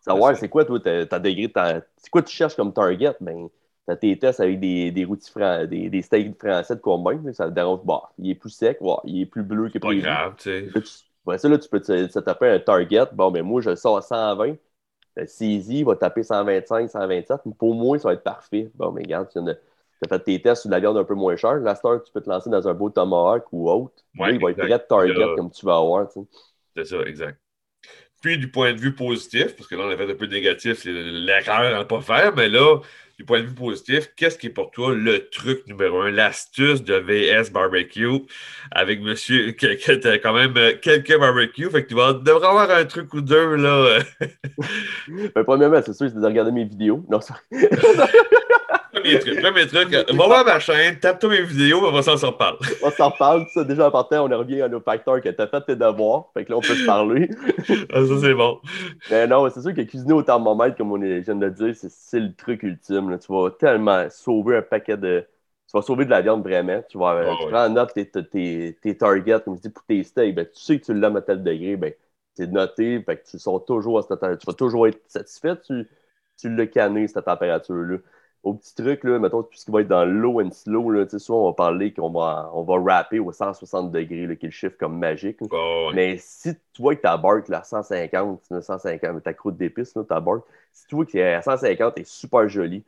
savoir 0.00 0.36
c'est 0.36 0.48
quoi, 0.48 0.64
toi, 0.64 0.78
ta, 0.78 1.18
degré, 1.18 1.52
c'est 1.96 2.10
quoi 2.10 2.22
tu 2.22 2.34
cherches 2.34 2.54
comme 2.54 2.72
target? 2.72 3.16
Ben, 3.20 3.48
T'as 3.86 3.96
tes 3.96 4.16
tests 4.16 4.38
avec 4.38 4.60
des, 4.60 4.92
des 4.92 5.04
rôtis 5.04 5.32
des, 5.68 5.90
des 5.90 6.02
steaks 6.02 6.38
français 6.38 6.76
de 6.76 6.80
combien, 6.80 7.20
ça 7.32 7.46
te 7.46 7.54
dérange. 7.54 7.80
Bah, 7.84 8.10
il 8.18 8.30
est 8.30 8.34
plus 8.34 8.50
sec, 8.50 8.78
il 9.04 9.22
est 9.22 9.26
plus 9.26 9.42
bleu 9.42 9.68
que. 9.68 9.78
Pas 9.78 9.94
grave, 9.94 10.34
tu 10.36 10.50
sais. 10.50 11.38
ça, 11.38 11.48
là, 11.48 11.58
tu 11.58 11.68
peux 11.68 11.80
te, 11.80 12.18
taper 12.20 12.48
un 12.50 12.60
target. 12.60 13.06
Bon, 13.12 13.32
mais 13.32 13.40
ben, 13.40 13.46
moi, 13.46 13.60
je 13.60 13.70
le 13.70 13.76
sors 13.76 13.96
à 13.96 14.02
120. 14.02 14.54
CZ 15.16 15.82
va 15.84 15.96
taper 15.96 16.22
125, 16.22 16.90
127. 16.90 17.40
pour 17.58 17.74
moi, 17.74 17.98
ça 17.98 18.08
va 18.08 18.14
être 18.14 18.22
parfait. 18.22 18.70
Bon, 18.74 18.92
mais 18.92 19.02
regarde, 19.02 19.28
tu 19.30 19.38
as 19.38 20.08
fait 20.08 20.18
tes 20.20 20.40
tests 20.40 20.62
sur 20.62 20.70
de 20.70 20.74
la 20.74 20.80
viande 20.80 20.96
un 20.96 21.04
peu 21.04 21.14
moins 21.14 21.36
chère. 21.36 21.56
La 21.56 21.74
star, 21.74 22.02
tu 22.02 22.12
peux 22.12 22.20
te 22.20 22.28
lancer 22.28 22.50
dans 22.50 22.66
un 22.66 22.74
beau 22.74 22.90
tomahawk 22.90 23.44
ou 23.52 23.70
autre. 23.70 24.02
Ouais, 24.18 24.34
il 24.34 24.40
va 24.40 24.50
être 24.50 24.58
prêt 24.58 24.68
de 24.68 24.76
target 24.76 25.34
comme 25.36 25.50
tu 25.50 25.66
vas 25.66 25.76
avoir. 25.76 26.08
C'est 26.76 26.84
ça, 26.84 27.00
exact. 27.02 27.38
Puis, 28.22 28.38
du 28.38 28.50
point 28.50 28.72
de 28.74 28.80
vue 28.80 28.94
positif, 28.94 29.56
parce 29.56 29.66
que 29.66 29.74
là, 29.74 29.84
on 29.86 29.90
a 29.90 29.96
fait 29.96 30.10
un 30.10 30.14
peu 30.14 30.26
négatif, 30.26 30.82
c'est 30.82 30.92
l'erreur 30.92 31.74
à 31.74 31.78
ne 31.78 31.84
pas 31.84 32.02
faire, 32.02 32.34
mais 32.34 32.48
là, 32.48 32.80
du 33.20 33.26
point 33.26 33.42
de 33.42 33.48
vue 33.48 33.54
positif, 33.54 34.10
qu'est-ce 34.16 34.38
qui 34.38 34.46
est 34.46 34.50
pour 34.50 34.70
toi 34.70 34.94
le 34.94 35.28
truc 35.28 35.66
numéro 35.66 36.00
un, 36.00 36.10
l'astuce 36.10 36.82
de 36.82 36.94
VS 36.94 37.50
Barbecue 37.52 38.22
avec 38.70 39.02
monsieur, 39.02 39.50
qui 39.58 39.66
a 39.66 40.18
quand 40.18 40.32
même 40.32 40.56
euh, 40.56 40.72
quelques 40.80 41.18
barbecues, 41.18 41.68
fait 41.68 41.82
que 41.84 41.88
tu 41.90 41.94
vas, 41.94 42.14
devrais 42.14 42.48
avoir 42.48 42.70
un 42.70 42.86
truc 42.86 43.12
ou 43.12 43.20
deux, 43.20 43.56
là. 43.56 43.98
ben, 45.34 45.44
premièrement, 45.44 45.82
c'est 45.84 45.92
sûr, 45.92 46.08
c'est 46.08 46.18
de 46.18 46.24
regarder 46.24 46.50
mes 46.50 46.64
vidéos. 46.64 47.04
Non, 47.10 47.20
ça... 47.20 47.34
premier 49.02 49.18
truc, 49.18 49.40
premier 49.40 49.66
truc, 49.66 49.92
va 49.92 50.26
voir 50.26 50.44
ma 50.44 50.58
chaîne, 50.58 50.98
tape-toi 50.98 51.30
mes 51.30 51.42
vidéos, 51.42 51.80
on 51.84 51.92
va 51.92 52.02
s'en 52.02 52.14
reparler. 52.14 52.58
on 52.82 52.90
s'en 52.90 53.10
reparle, 53.10 53.46
ça, 53.52 53.64
déjà 53.64 53.88
en 53.88 53.90
partant, 53.90 54.26
on 54.26 54.38
revient 54.38 54.62
à 54.62 54.68
nos 54.68 54.80
facteurs 54.80 55.20
que 55.20 55.28
t'as 55.28 55.46
fait 55.46 55.60
tes 55.62 55.76
devoirs, 55.76 56.30
fait 56.34 56.44
que 56.44 56.50
là, 56.50 56.58
on 56.58 56.60
peut 56.60 56.74
se 56.74 56.86
parler. 56.86 57.28
ah, 57.92 58.06
ça, 58.06 58.20
c'est 58.20 58.34
bon. 58.34 58.60
Mais 59.10 59.26
non, 59.26 59.48
c'est 59.50 59.62
sûr 59.62 59.74
que 59.74 59.82
cuisiner 59.82 60.12
au 60.12 60.22
thermomètre, 60.22 60.76
comme 60.76 60.92
on 60.92 60.98
vient 60.98 61.34
de 61.34 61.46
le 61.46 61.50
dire, 61.50 61.74
c'est 61.74 62.20
le 62.20 62.34
truc 62.34 62.62
ultime. 62.62 63.18
Tu 63.18 63.32
vas 63.32 63.50
tellement 63.50 64.08
sauver 64.10 64.58
un 64.58 64.62
paquet 64.62 64.96
de. 64.96 65.26
Tu 65.66 65.76
vas 65.76 65.82
sauver 65.82 66.04
de 66.04 66.10
la 66.10 66.20
viande 66.20 66.42
vraiment. 66.42 66.82
Tu 66.88 66.98
vas 66.98 67.22
oh, 67.24 67.36
tu 67.40 67.48
prends 67.48 67.66
en 67.66 67.70
note 67.70 67.92
tes, 67.94 68.08
tes, 68.10 68.76
tes, 68.82 68.96
targets, 68.96 69.40
comme 69.44 69.56
je 69.56 69.62
dis, 69.62 69.70
pour 69.70 69.84
tes 69.84 70.02
steaks. 70.02 70.34
Ben, 70.34 70.46
tu 70.46 70.60
sais 70.60 70.78
que 70.80 70.84
tu 70.84 70.94
l'aimes 70.94 71.16
à 71.16 71.22
tel 71.22 71.42
degré, 71.42 71.76
ben, 71.76 71.92
c'est 72.34 72.50
noté. 72.50 73.00
Fait 73.02 73.16
que 73.16 73.30
tu 73.30 73.38
sors 73.38 73.64
toujours 73.64 73.98
à 73.98 74.02
cette 74.02 74.38
Tu 74.38 74.46
vas 74.46 74.52
toujours 74.52 74.88
être 74.88 75.00
satisfait. 75.06 75.56
Tu, 75.64 75.86
tu 76.38 76.54
l'as 76.54 76.66
canné, 76.66 77.06
cette 77.06 77.24
température-là 77.24 77.98
au 78.42 78.54
petit 78.54 78.74
truc, 78.74 79.04
là, 79.04 79.18
mettons, 79.18 79.42
tout 79.42 79.56
ce 79.56 79.64
qui 79.66 79.70
va 79.70 79.82
être 79.82 79.88
dans 79.88 80.04
low 80.04 80.40
and 80.40 80.50
slow, 80.52 80.90
là, 80.90 81.06
soit 81.08 81.36
on 81.36 81.46
va 81.48 81.52
parler 81.54 81.92
qu'on 81.92 82.10
va, 82.10 82.50
on 82.54 82.62
va 82.62 82.80
rapper 82.94 83.18
au 83.18 83.32
160 83.32 83.90
degrés, 83.92 84.26
là, 84.26 84.36
qui 84.36 84.46
est 84.46 84.48
le 84.48 84.52
chiffre 84.52 84.76
comme 84.78 84.98
magique. 84.98 85.38
Mais 85.90 86.16
si 86.18 86.54
tu 86.72 86.82
vois 86.82 86.96
que 86.96 87.02
ta 87.02 87.16
barque 87.16 87.48
là, 87.48 87.58
à 87.60 87.62
150, 87.64 88.42
150, 88.62 89.22
ta 89.22 89.34
croûte 89.34 89.56
d'épices, 89.56 89.94
ta 90.08 90.20
barque, 90.20 90.44
si 90.72 90.86
tu 90.86 90.94
vois 90.94 91.06
qu'à 91.06 91.42
150 91.42 91.98
est 91.98 92.04
super 92.04 92.48
jolie, 92.48 92.84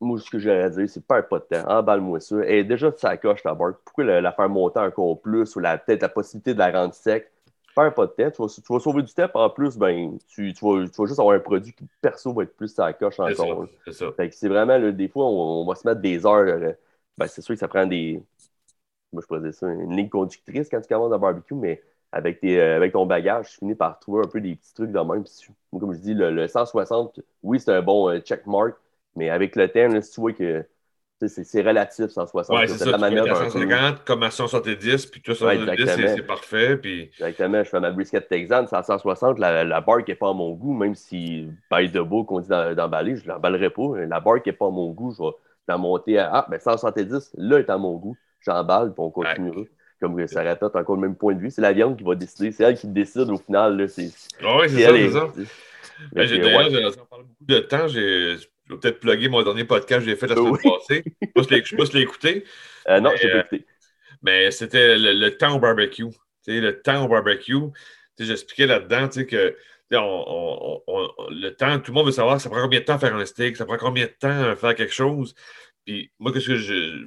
moi, 0.00 0.18
ce 0.20 0.30
que 0.30 0.38
j'aurais 0.38 0.70
dire, 0.70 0.88
c'est 0.88 1.04
pas 1.06 1.18
un 1.18 1.22
pas 1.22 1.38
de 1.40 1.44
temps, 1.44 1.68
emballe-moi 1.68 2.20
ça. 2.20 2.36
Et 2.46 2.64
déjà, 2.64 2.92
ça 2.96 3.16
coche 3.16 3.42
ta 3.42 3.54
barque. 3.54 3.78
Pourquoi 3.84 4.04
la, 4.04 4.32
faire 4.32 4.48
monter 4.48 4.78
encore 4.80 5.20
plus 5.20 5.56
ou 5.56 5.60
peut-être 5.60 6.02
la 6.02 6.08
possibilité 6.08 6.54
de 6.54 6.58
la 6.58 6.70
rendre 6.70 6.94
sec? 6.94 7.30
Pas 7.78 8.06
de 8.06 8.12
temps, 8.12 8.30
tu 8.30 8.42
vas, 8.42 8.48
tu 8.48 8.72
vas, 8.72 8.80
sauver 8.80 9.02
du 9.02 9.14
temps. 9.14 9.28
En 9.34 9.50
plus, 9.50 9.76
ben, 9.76 10.18
tu, 10.26 10.52
tu, 10.52 10.64
vas, 10.64 10.84
tu, 10.88 11.00
vas, 11.00 11.06
juste 11.06 11.20
avoir 11.20 11.36
un 11.36 11.40
produit 11.40 11.72
qui, 11.72 11.84
perso, 12.00 12.32
va 12.32 12.42
être 12.42 12.56
plus 12.56 12.68
ça 12.68 12.92
coche 12.92 13.20
encore. 13.20 13.66
C'est 13.84 13.92
ça. 13.92 14.06
c'est 14.30 14.48
vraiment, 14.48 14.78
des 14.90 15.08
fois, 15.08 15.26
on, 15.26 15.64
va 15.64 15.74
se 15.76 15.86
mettre 15.86 16.00
des 16.00 16.26
heures. 16.26 16.46
Euh, 16.46 16.72
ben, 17.16 17.26
c'est 17.28 17.40
sûr 17.40 17.54
que 17.54 17.58
ça 17.60 17.68
prend 17.68 17.86
des. 17.86 18.22
Moi, 19.12 19.22
je 19.22 19.26
pourrais 19.26 19.52
ça, 19.52 19.68
une 19.68 19.96
ligne 19.96 20.08
conductrice 20.08 20.68
quand 20.68 20.80
tu 20.80 20.88
commences 20.88 21.12
à 21.12 21.18
barbecue, 21.18 21.54
mais 21.54 21.82
avec, 22.12 22.40
tes, 22.40 22.60
euh, 22.60 22.76
avec 22.76 22.92
ton 22.92 23.06
bagage, 23.06 23.50
tu 23.50 23.58
finis 23.58 23.74
par 23.74 23.98
trouver 23.98 24.24
un 24.24 24.28
peu 24.28 24.40
des 24.40 24.56
petits 24.56 24.74
trucs 24.74 24.90
de 24.90 24.98
même. 24.98 25.24
comme 25.78 25.92
je 25.94 25.98
dis, 25.98 26.14
le, 26.14 26.46
160, 26.48 27.20
oui, 27.42 27.60
c'est 27.60 27.72
un 27.72 27.82
bon 27.82 28.08
euh, 28.10 28.20
checkmark, 28.20 28.76
mais 29.16 29.30
avec 29.30 29.56
le 29.56 29.68
temps, 29.68 30.00
si 30.00 30.10
tu 30.10 30.20
vois 30.20 30.32
que 30.32 30.64
c'est 31.26 31.62
relatif, 31.62 32.08
160. 32.08 32.56
Oui, 32.56 32.68
c'est 32.68 32.78
ça. 32.78 32.92
Tu 32.92 33.00
manière 33.00 33.36
150 33.36 34.04
comme 34.04 34.22
à 34.22 34.30
170, 34.30 35.06
puis 35.06 35.20
tout 35.20 35.34
170, 35.34 36.14
c'est 36.16 36.26
parfait. 36.26 36.76
Puis... 36.76 37.10
Exactement. 37.14 37.64
Je 37.64 37.68
fais 37.68 37.80
ma 37.80 37.90
brisket 37.90 38.28
texane, 38.28 38.66
c'est 38.68 38.76
à 38.76 38.82
160. 38.82 39.38
La, 39.38 39.64
la 39.64 39.80
barque 39.80 40.06
n'est 40.06 40.14
pas 40.14 40.30
à 40.30 40.32
mon 40.32 40.52
goût, 40.52 40.74
même 40.74 40.94
si 40.94 41.48
bail 41.70 41.90
de 41.90 42.00
beau 42.00 42.24
qu'on 42.24 42.40
dit 42.40 42.48
d'emballer, 42.48 43.16
je 43.16 43.24
ne 43.24 43.28
l'emballerai 43.28 43.70
pas. 43.70 43.98
La 44.08 44.20
barque 44.20 44.46
n'est 44.46 44.52
pas 44.52 44.66
à 44.66 44.70
mon 44.70 44.90
goût. 44.90 45.12
Je 45.12 45.22
vais 45.22 45.30
la 45.66 45.76
monter 45.76 46.18
à 46.18 46.30
ah, 46.32 46.46
ben 46.48 46.60
170, 46.60 47.32
là, 47.36 47.58
est 47.58 47.70
à 47.70 47.78
mon 47.78 47.96
goût. 47.96 48.16
J'emballe, 48.40 48.92
puis 48.92 49.00
on 49.00 49.10
continuera. 49.10 49.62
Comme 50.00 50.28
ça 50.28 50.42
répète 50.42 50.76
encore 50.76 50.94
le 50.94 51.02
même 51.02 51.16
point 51.16 51.34
de 51.34 51.40
vue. 51.40 51.50
C'est 51.50 51.60
la 51.60 51.72
viande 51.72 51.96
qui 51.96 52.04
va 52.04 52.14
décider. 52.14 52.52
C'est 52.52 52.62
elle 52.62 52.76
qui 52.76 52.86
décide 52.86 53.28
au 53.30 53.36
final. 53.36 53.76
Oui, 53.80 53.88
c'est 53.88 54.08
ça, 54.08 54.92
c'est 54.94 55.10
ça. 55.10 55.28
Ben, 56.12 56.28
D'ailleurs, 56.28 56.92
ça 56.92 57.00
parle 57.10 57.24
beaucoup 57.24 57.44
de 57.44 57.58
temps. 57.58 57.88
J'ai 57.88 58.36
je 58.68 58.74
vais 58.74 58.80
peut-être 58.80 59.00
plugger 59.00 59.28
mon 59.28 59.42
dernier 59.42 59.64
podcast 59.64 60.04
que 60.04 60.10
j'ai 60.10 60.16
fait 60.16 60.26
la 60.26 60.36
semaine 60.36 60.56
passée. 60.56 61.04
Je 61.20 61.76
ne 61.76 61.94
l'as 61.94 62.00
écouté. 62.00 62.44
Euh, 62.88 63.00
non, 63.00 63.10
je 63.16 63.26
l'ai 63.26 63.32
pas 63.32 63.40
écouté. 63.40 63.66
Mais 64.22 64.50
c'était 64.50 64.96
le, 64.98 65.30
temps 65.30 65.56
au 65.56 65.58
barbecue. 65.58 66.06
le 66.46 66.70
temps 66.72 67.04
au 67.04 67.08
barbecue. 67.08 67.54
J'expliquais 68.18 68.66
là-dedans 68.66 69.08
que 69.08 69.56
le 69.90 71.48
temps, 71.50 71.78
tout 71.78 71.92
le 71.92 71.94
monde 71.94 72.06
veut 72.06 72.12
savoir 72.12 72.40
ça 72.40 72.50
prend 72.50 72.62
combien 72.62 72.80
de 72.80 72.84
temps 72.84 72.94
à 72.94 72.98
faire 72.98 73.14
un 73.14 73.24
steak, 73.24 73.56
ça 73.56 73.64
prend 73.64 73.78
combien 73.78 74.06
de 74.06 74.12
temps 74.18 74.50
à 74.50 74.56
faire 74.56 74.74
quelque 74.74 74.92
chose. 74.92 75.34
Puis 75.86 76.10
moi, 76.18 76.32
qu'est-ce 76.32 76.48
que 76.48 76.56
je. 76.56 77.06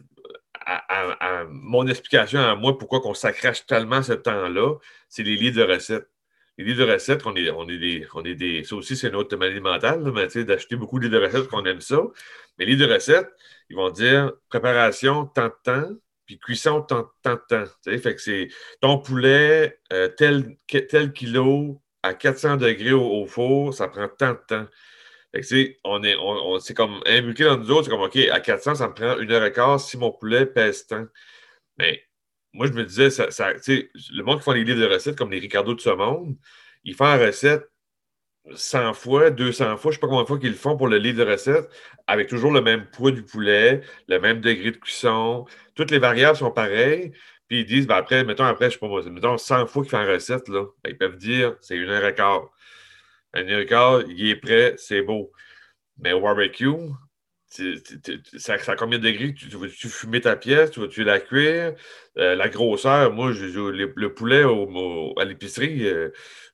À, 0.63 1.45
mon 1.49 1.87
explication 1.87 2.39
à 2.39 2.55
moi, 2.55 2.77
pourquoi 2.77 3.01
on 3.05 3.15
s'accroche 3.15 3.65
tellement 3.65 4.03
ce 4.03 4.13
temps-là, 4.13 4.75
c'est 5.09 5.23
les 5.23 5.35
livres 5.35 5.57
de 5.57 5.63
recettes 5.63 6.07
les 6.57 6.65
livres 6.65 6.85
de 6.85 6.91
recettes, 6.91 7.25
on 7.25 7.35
est, 7.35 7.49
on 7.49 7.67
est 7.69 7.77
des. 7.77 8.07
On 8.13 8.23
est 8.23 8.35
des 8.35 8.63
ça 8.63 8.75
aussi, 8.75 8.95
c'est 8.95 9.07
une 9.07 9.15
autre 9.15 9.35
maladie 9.37 9.59
mentale, 9.59 10.11
mais 10.13 10.27
d'acheter 10.43 10.75
beaucoup 10.75 10.99
de 10.99 11.07
livres 11.07 11.19
de 11.19 11.25
recettes 11.25 11.47
qu'on 11.47 11.65
aime 11.65 11.81
ça. 11.81 12.01
Mais 12.57 12.65
les 12.65 12.75
livres 12.75 12.87
de 12.87 12.93
recettes, 12.93 13.29
ils 13.69 13.75
vont 13.75 13.89
dire 13.89 14.31
préparation, 14.49 15.25
tant 15.25 15.47
de 15.47 15.53
temps, 15.63 15.89
puis 16.25 16.37
cuisson, 16.39 16.81
tant, 16.81 17.09
tant 17.23 17.35
de 17.35 17.41
temps. 17.47 17.71
C'est 18.17 18.49
ton 18.81 18.99
poulet, 18.99 19.79
euh, 19.93 20.09
tel, 20.09 20.55
tel 20.67 21.13
kilo 21.13 21.81
à 22.03 22.13
400 22.13 22.57
degrés 22.57 22.93
au, 22.93 23.25
four, 23.27 23.73
ça 23.73 23.87
prend 23.87 24.07
tant 24.07 24.33
de 24.33 24.39
temps. 24.47 24.67
On 25.85 26.03
est, 26.03 26.15
on, 26.19 26.59
c'est 26.59 26.73
comme 26.73 26.99
imbriqué 27.05 27.45
dans 27.45 27.57
nous 27.57 27.71
autres, 27.71 27.85
c'est 27.85 27.91
comme 27.91 28.01
OK, 28.01 28.17
à 28.17 28.39
400, 28.39 28.75
ça 28.75 28.87
me 28.89 28.93
prend 28.93 29.17
une 29.17 29.31
heure 29.31 29.45
et 29.45 29.51
quart 29.53 29.79
si 29.79 29.97
mon 29.97 30.11
poulet 30.11 30.45
pèse 30.45 30.87
tant. 30.87 31.05
Mais 31.77 32.03
moi, 32.53 32.67
je 32.67 32.73
me 32.73 32.83
disais, 32.83 33.09
ça, 33.09 33.27
le 33.27 34.23
monde 34.23 34.39
qui 34.39 34.45
fait 34.45 34.53
les 34.55 34.63
livres 34.63 34.79
de 34.79 34.93
recettes, 34.93 35.17
comme 35.17 35.31
les 35.31 35.39
Ricardo 35.39 35.73
de 35.73 35.81
ce 35.81 35.89
monde, 35.89 36.35
ils 36.83 36.95
font 36.95 37.05
la 37.05 37.17
recette 37.17 37.63
100 38.55 38.93
fois, 38.93 39.29
200 39.29 39.77
fois, 39.77 39.91
je 39.91 39.97
ne 39.97 39.99
sais 39.99 39.99
pas 39.99 40.07
combien 40.07 40.23
de 40.23 40.27
fois 40.27 40.39
qu'ils 40.39 40.49
le 40.49 40.55
font 40.55 40.75
pour 40.75 40.87
le 40.87 40.97
livre 40.97 41.23
de 41.23 41.29
recettes, 41.31 41.69
avec 42.07 42.27
toujours 42.27 42.51
le 42.51 42.61
même 42.61 42.87
poids 42.89 43.11
du 43.11 43.23
poulet, 43.23 43.81
le 44.07 44.19
même 44.19 44.41
degré 44.41 44.71
de 44.71 44.77
cuisson. 44.77 45.45
Toutes 45.75 45.91
les 45.91 45.99
variables 45.99 46.37
sont 46.37 46.51
pareilles. 46.51 47.11
Puis 47.47 47.59
ils 47.61 47.65
disent, 47.65 47.85
ben 47.85 47.95
après, 47.97 48.23
mettons, 48.23 48.45
après, 48.45 48.69
je 48.69 48.73
sais 48.73 48.79
pas 48.79 48.87
moi, 48.87 49.01
mettons 49.09 49.37
100 49.37 49.67
fois 49.67 49.83
qu'ils 49.83 49.91
font 49.91 49.99
la 49.99 50.13
recette, 50.13 50.47
là, 50.47 50.65
ben, 50.83 50.89
ils 50.91 50.97
peuvent 50.97 51.17
dire, 51.17 51.55
c'est 51.61 51.75
une 51.75 51.89
heure 51.89 52.05
et 52.05 52.15
quart. 52.15 52.49
Une 53.35 53.49
heure 53.49 53.59
et 53.59 53.65
quart, 53.65 54.01
il 54.07 54.29
est 54.29 54.35
prêt, 54.37 54.73
c'est 54.77 55.01
beau. 55.01 55.31
Mais 55.99 56.13
au 56.13 56.21
barbecue, 56.21 56.69
ça, 57.51 58.57
ça, 58.57 58.71
a 58.71 58.75
combien 58.75 58.97
de 58.97 59.03
degrés? 59.03 59.33
Tu, 59.33 59.47
tu, 59.49 59.89
fumer 59.89 60.21
ta 60.21 60.35
pièce? 60.35 60.71
Tu 60.71 60.79
vas-tu 60.79 61.03
la 61.03 61.19
cuire? 61.19 61.73
Euh, 62.17 62.35
la 62.35 62.49
grosseur, 62.49 63.11
moi, 63.11 63.31
je, 63.33 63.45
le, 63.45 64.13
poulet 64.13 64.43
à 65.17 65.25
l'épicerie, 65.25 65.85
euh, 65.85 66.09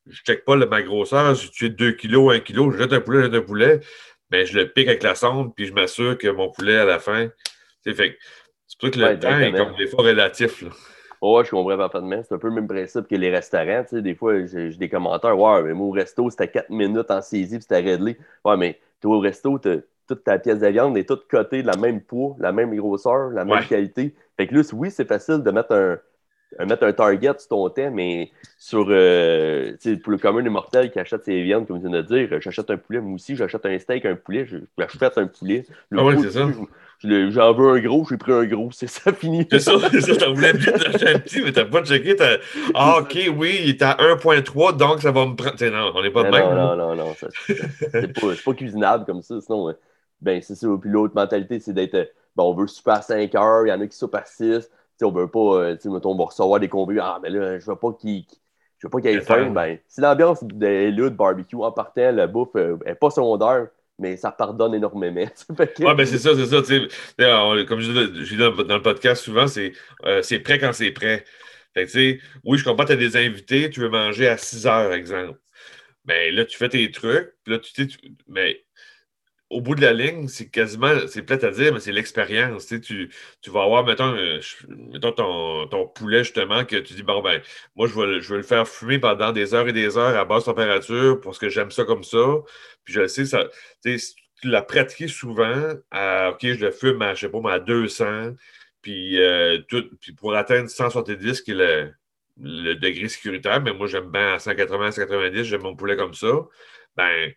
je 0.08 0.22
ne 0.22 0.26
check 0.26 0.46
pas 0.46 0.56
ma 0.56 0.82
grosseur. 0.82 1.36
Si 1.36 1.52
tu 1.52 1.66
es 1.66 1.70
2 1.70 1.92
kg, 1.92 2.32
1 2.32 2.40
kg, 2.40 2.72
je 2.72 2.78
jette 2.78 2.94
un 2.94 3.02
poulet, 3.02 3.20
je 3.20 3.24
jette 3.26 3.36
un 3.36 3.42
poulet, 3.42 3.80
mais 4.32 4.46
je 4.46 4.58
le 4.58 4.72
pique 4.72 4.88
avec 4.88 5.04
la 5.04 5.16
sonde, 5.16 5.54
puis 5.56 5.68
je 5.68 5.74
m'assure 5.74 6.18
que 6.18 6.28
mon 6.28 6.52
poulet, 6.52 6.78
à 6.78 6.86
la 6.86 7.00
fin. 7.00 7.30
C'est 7.84 7.94
fait 7.94 8.18
c'est 8.68 8.80
pour 8.80 8.90
ça 8.90 9.10
que 9.10 9.14
le 9.14 9.20
temps 9.20 9.40
est 9.40 9.54
comme 9.54 9.76
des 9.76 9.88
fois 9.88 10.04
relatif. 10.04 10.62
Là. 10.62 10.70
Oh, 11.22 11.42
je 11.44 11.50
comprends 11.50 11.78
parfaitement. 11.78 12.22
C'est 12.24 12.36
un 12.36 12.38
peu 12.38 12.48
le 12.48 12.54
même 12.54 12.68
principe 12.68 13.08
que 13.08 13.16
les 13.16 13.32
restaurants. 13.32 13.84
Tu 13.84 13.96
sais, 13.96 14.02
des 14.02 14.14
fois, 14.14 14.46
j'ai 14.46 14.70
des 14.70 14.90
commentaires. 14.90 15.38
Ouais, 15.38 15.64
mais 15.64 15.74
moi, 15.74 15.88
au 15.88 15.92
resto, 15.92 16.30
c'était 16.30 16.48
4 16.48 16.70
minutes 16.70 17.10
en 17.10 17.22
saisie, 17.22 17.56
puis 17.56 17.62
c'était 17.64 17.80
réglé. 17.80 18.18
Ouais, 18.46 18.58
mais 18.58 18.80
toi, 19.02 19.16
au 19.16 19.20
resto, 19.20 19.58
tu 19.58 19.82
toute 20.08 20.24
ta 20.24 20.40
pièce 20.40 20.60
de 20.60 20.68
viande 20.68 20.98
est 20.98 21.08
toute 21.08 21.28
cotée 21.28 21.62
de 21.62 21.68
la 21.68 21.78
même 21.78 22.02
poids, 22.02 22.36
la 22.40 22.52
même 22.52 22.76
grosseur, 22.76 23.30
la 23.30 23.46
même 23.46 23.66
qualité. 23.66 24.16
Fait 24.38 24.48
que 24.48 24.56
là, 24.56 24.62
oui, 24.74 24.92
c'est 24.92 25.08
facile 25.08 25.44
de 25.44 25.52
mettre 25.52 25.74
un, 25.74 26.66
mettre 26.66 26.84
un 26.84 26.94
target 26.94 27.34
sur 27.40 27.50
ton 27.50 27.70
thème, 27.70 27.96
mais 27.96 28.32
sur 28.58 28.88
euh, 28.90 29.74
pour 30.04 30.12
le 30.12 30.18
commun 30.18 30.42
des 30.42 30.50
mortels 30.50 30.92
qui 30.92 31.00
achète 31.00 31.26
ses 31.26 31.44
viandes, 31.44 31.68
comme 31.68 31.82
tu 31.82 31.88
viens 31.88 32.02
de 32.02 32.02
dire, 32.02 32.42
j'achète 32.42 32.70
un 32.70 32.78
poulet, 32.78 33.00
moi 33.00 33.16
aussi, 33.16 33.36
j'achète 33.36 33.66
un 33.66 33.78
steak, 33.78 34.06
un 34.06 34.16
poulet, 34.16 34.46
je, 34.46 34.58
j'achète 34.78 35.18
un 35.18 35.28
poulet. 35.28 35.66
ah 35.96 36.04
oui, 36.04 36.16
c'est 36.22 36.32
ça. 36.32 36.48
J'en 37.04 37.54
veux 37.54 37.70
un 37.70 37.80
gros, 37.80 38.08
j'ai 38.10 38.18
pris 38.18 38.32
un 38.32 38.46
gros, 38.46 38.72
c'est 38.72 38.88
ça 38.88 39.14
fini. 39.14 39.46
C'est 39.52 39.60
ça, 39.60 39.74
c'est 39.92 40.02
ça. 40.02 40.16
T'en 40.16 40.34
voulais 40.34 40.54
bien 40.54 40.74
acheter 40.74 41.10
un 41.10 41.20
petit, 41.20 41.42
mais 41.44 41.52
t'as 41.52 41.66
pas 41.66 41.84
checké. 41.84 42.16
Ah, 42.74 42.98
ok, 43.02 43.18
oui, 43.38 43.60
il 43.64 43.70
est 43.70 43.82
à 43.84 43.98
1.3, 44.00 44.78
donc 44.78 45.02
ça 45.02 45.12
va 45.12 45.26
me 45.28 45.36
prendre. 45.36 45.64
non, 45.70 45.92
on 45.94 46.02
n'est 46.02 46.10
pas 46.10 46.24
de 46.24 46.30
même. 46.30 46.56
Non, 46.56 46.76
non, 46.76 46.96
non, 46.96 46.96
non. 46.96 47.16
C'est 47.46 48.20
pas, 48.20 48.28
pas, 48.44 48.54
cuisinable 48.54 49.06
comme 49.06 49.22
ça. 49.22 49.40
Sinon, 49.42 49.76
ben, 50.22 50.42
c'est 50.42 50.56
ça. 50.56 50.68
Puis 50.80 50.90
l'autre 50.90 51.16
mentalité, 51.16 51.60
c'est 51.60 51.74
d'être. 51.74 51.94
Ben, 52.36 52.44
on 52.44 52.54
veut 52.54 52.68
super 52.68 52.96
à 52.96 53.02
5 53.02 53.34
heures, 53.36 53.66
il 53.66 53.70
y 53.70 53.74
en 53.74 53.82
a 53.82 53.88
qui 53.88 53.98
soupent 53.98 54.16
à 54.16 54.26
6. 54.26 54.70
T'sais, 54.98 55.06
on 55.06 55.12
veut 55.12 55.28
pas, 55.28 55.40
euh, 55.40 55.76
tu 55.76 55.84
sais, 55.84 55.90
on 55.90 56.16
va 56.16 56.24
recevoir 56.26 56.60
des 56.60 56.70
convives. 56.70 57.00
Ah, 57.02 57.20
mais 57.22 57.30
là, 57.30 57.60
je 57.60 57.66
veux 57.66 57.76
pas 57.76 57.94
qu'il 57.94 58.26
je 58.78 58.86
veux 58.86 58.92
pas 58.92 59.02
qu'il 59.02 59.12
y 59.12 59.16
ait 59.16 59.22
faim. 59.22 59.50
Ben, 59.50 59.80
si 59.88 60.02
l'ambiance 60.02 60.44
est 60.44 60.92
là 60.92 61.10
de 61.10 61.16
barbecue, 61.16 61.56
en 61.56 61.72
partant, 61.72 62.12
la 62.12 62.28
bouffe 62.28 62.54
n'est 62.54 62.62
euh, 62.62 62.96
pas 63.00 63.10
secondaire, 63.10 63.68
mais 63.98 64.18
ça 64.18 64.32
pardonne 64.32 64.76
énormément. 64.76 65.26
Oui, 65.80 65.96
ben 65.96 66.06
c'est 66.06 66.20
ça, 66.20 66.32
c'est 66.36 66.46
ça. 66.46 67.66
comme 67.66 67.80
je 67.80 68.24
dis 68.24 68.38
dans, 68.38 68.52
le 68.52 68.82
podcast 68.82 69.24
souvent, 69.24 69.48
c'est 69.48 69.74
euh, 70.06 70.22
prêt 70.44 70.60
quand 70.60 70.74
c'est 70.74 70.92
prêt. 70.92 71.24
Fait 71.74 71.86
que, 71.86 72.20
oui, 72.44 72.58
je 72.58 72.64
comprends, 72.64 72.86
tu 72.86 72.92
as 72.92 72.96
des 72.96 73.18
invités, 73.18 73.70
tu 73.70 73.82
veux 73.82 73.90
manger 73.90 74.28
à 74.28 74.38
6 74.38 74.68
heures, 74.68 74.94
exemple. 74.94 75.40
Mais 76.06 76.32
là, 76.32 76.46
tu 76.46 76.58
fais 76.58 76.70
tes 76.70 76.90
trucs, 76.92 77.34
là, 77.46 77.60
tu, 77.60 77.88
tu 77.88 77.98
mais 78.28 78.64
au 79.50 79.62
bout 79.62 79.76
de 79.76 79.82
la 79.82 79.94
ligne, 79.94 80.28
c'est 80.28 80.50
quasiment, 80.50 80.92
c'est 81.08 81.22
plate 81.22 81.44
à 81.44 81.52
dire, 81.52 81.74
mais 81.74 81.80
c'est 81.80 81.92
l'expérience. 81.94 82.68
Tu, 82.68 83.10
tu, 83.42 83.50
vas 83.50 83.64
avoir, 83.64 83.86
mettons, 83.86 84.14
euh, 84.16 84.40
ton, 85.70 85.88
poulet, 85.88 86.24
justement, 86.24 86.66
que 86.66 86.76
tu 86.76 86.94
dis, 86.94 87.04
bon, 87.04 87.22
ben, 87.22 87.42
moi, 87.76 87.88
je 87.88 87.94
vais, 88.00 88.22
je 88.22 88.36
le 88.36 88.44
faire 88.44 88.68
fumer 88.68 89.00
pendant 89.00 89.32
des 89.32 89.54
heures 89.54 89.68
et 89.68 89.74
des 89.74 89.98
heures 89.98 90.18
à 90.18 90.26
basse 90.26 90.46
température 90.46 91.22
parce 91.22 91.38
que 91.40 91.50
j'aime 91.50 91.72
ça 91.72 91.86
comme 91.86 92.04
ça. 92.04 92.18
Puis 92.84 92.94
je 92.94 93.08
sais, 93.08 93.26
ça, 93.26 93.48
tu 93.84 94.00
l'as 94.44 94.62
pratiqué 94.62 95.08
souvent, 95.08 95.74
à, 95.92 96.32
OK, 96.32 96.40
je 96.42 96.66
le 96.66 96.72
fume 96.72 97.02
à, 97.02 97.14
je 97.16 97.22
sais 97.22 97.30
pas, 97.30 97.54
à 97.54 97.60
200, 97.60 98.34
puis, 98.82 99.20
euh, 99.20 99.60
tout, 99.70 99.86
puis 100.02 100.14
pour 100.14 100.36
atteindre 100.36 100.70
170, 100.70 101.42
qui 101.42 101.52
est 101.52 101.54
le, 101.56 101.92
le 102.40 102.74
degré 102.76 103.08
sécuritaire, 103.08 103.62
mais 103.62 103.74
moi, 103.74 103.88
j'aime 103.88 104.12
bien 104.12 104.34
à 104.34 104.40
180, 104.40 104.92
190, 104.92 105.44
j'aime 105.44 105.62
mon 105.64 105.76
poulet 105.76 105.96
comme 105.98 106.14
ça, 106.14 106.28
ben, 106.96 107.32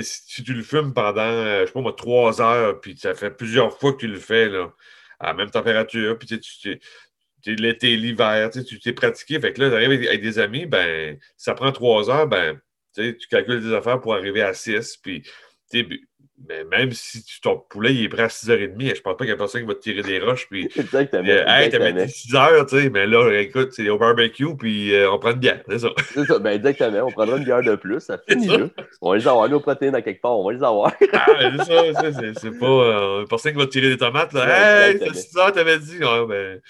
si 0.00 0.42
tu 0.42 0.54
le 0.54 0.62
fumes 0.62 0.94
pendant, 0.94 1.20
euh, 1.20 1.62
je 1.62 1.66
sais 1.66 1.72
pas 1.72 1.80
moi, 1.80 1.92
trois 1.92 2.40
heures, 2.40 2.80
puis 2.80 2.96
ça 2.96 3.14
fait 3.14 3.30
plusieurs 3.30 3.78
fois 3.78 3.92
que 3.92 3.98
tu 3.98 4.08
le 4.08 4.18
fais 4.18 4.48
là, 4.48 4.72
à 5.20 5.28
la 5.28 5.34
même 5.34 5.50
température, 5.50 6.18
puis 6.18 6.40
tu 6.40 6.70
es 6.70 7.54
l'été, 7.56 7.96
l'hiver, 7.96 8.50
tu 8.50 8.78
t'es 8.80 8.92
pratiqué. 8.92 9.40
Fait 9.40 9.52
que 9.52 9.60
là, 9.60 9.68
tu 9.70 9.74
arrives 9.74 10.08
avec, 10.08 10.22
des 10.22 10.38
amis, 10.38 10.66
ben, 10.66 11.18
ça 11.36 11.54
prend 11.54 11.72
trois 11.72 12.10
heures, 12.10 12.26
ben, 12.26 12.58
tu 12.94 13.16
calcules 13.30 13.62
des 13.62 13.74
affaires 13.74 14.00
pour 14.00 14.14
arriver 14.14 14.42
à 14.42 14.54
six, 14.54 14.96
puis 14.96 15.22
mais 16.48 16.64
même 16.64 16.92
si 16.92 17.22
ton 17.40 17.56
poulet 17.56 17.94
il 17.94 18.04
est 18.04 18.08
prêt 18.08 18.24
à 18.24 18.28
6h30, 18.28 18.96
je 18.96 19.00
pense 19.00 19.16
pas 19.16 19.24
qu'il 19.24 19.28
y 19.28 19.32
a 19.32 19.36
personne 19.36 19.62
qui 19.62 19.66
va 19.66 19.74
te 19.74 19.80
tirer 19.80 20.02
des 20.02 20.20
roches. 20.20 20.48
Puis, 20.50 20.68
exactement. 20.76 21.28
Euh, 21.28 21.44
hey, 21.46 21.70
t'as 21.70 21.92
mis 21.92 22.08
6 22.08 22.32
h 22.32 22.66
tu 22.68 22.80
sais, 22.80 22.90
mais 22.90 23.06
là, 23.06 23.30
écoute, 23.40 23.70
c'est 23.72 23.88
au 23.88 23.98
barbecue, 23.98 24.56
puis 24.56 24.94
euh, 24.94 25.10
on 25.10 25.18
prend 25.18 25.30
une 25.30 25.38
bière, 25.38 25.62
c'est 25.68 25.78
ça. 25.78 25.90
C'est 26.14 26.24
ça, 26.24 26.38
ben 26.38 26.50
exactement. 26.50 27.06
On 27.06 27.10
prendra 27.10 27.36
une 27.36 27.44
bière 27.44 27.62
de 27.62 27.74
plus, 27.76 28.00
ça 28.00 28.18
finit 28.28 28.48
là. 28.48 28.66
On 29.00 29.10
va 29.10 29.16
les 29.16 29.28
avoir, 29.28 29.48
nos 29.48 29.60
protéines 29.60 29.94
à 29.94 30.02
quelque 30.02 30.20
part, 30.20 30.38
on 30.38 30.46
va 30.46 30.52
les 30.52 30.62
avoir. 30.62 30.92
ah, 31.12 31.26
c'est 31.58 31.92
ça, 31.92 32.32
c'est 32.40 32.58
pas 32.58 32.66
euh, 32.66 33.26
personne 33.26 33.52
qui 33.52 33.58
va 33.58 33.66
te 33.66 33.70
tirer 33.70 33.88
des 33.88 33.98
tomates, 33.98 34.32
là. 34.32 34.88
hey, 34.88 34.98
t'as 34.98 35.12
6 35.12 35.34
h 35.34 35.52
t'avais 35.52 35.78
dit. 35.78 35.98
Ouais, 35.98 36.26
ben. 36.28 36.60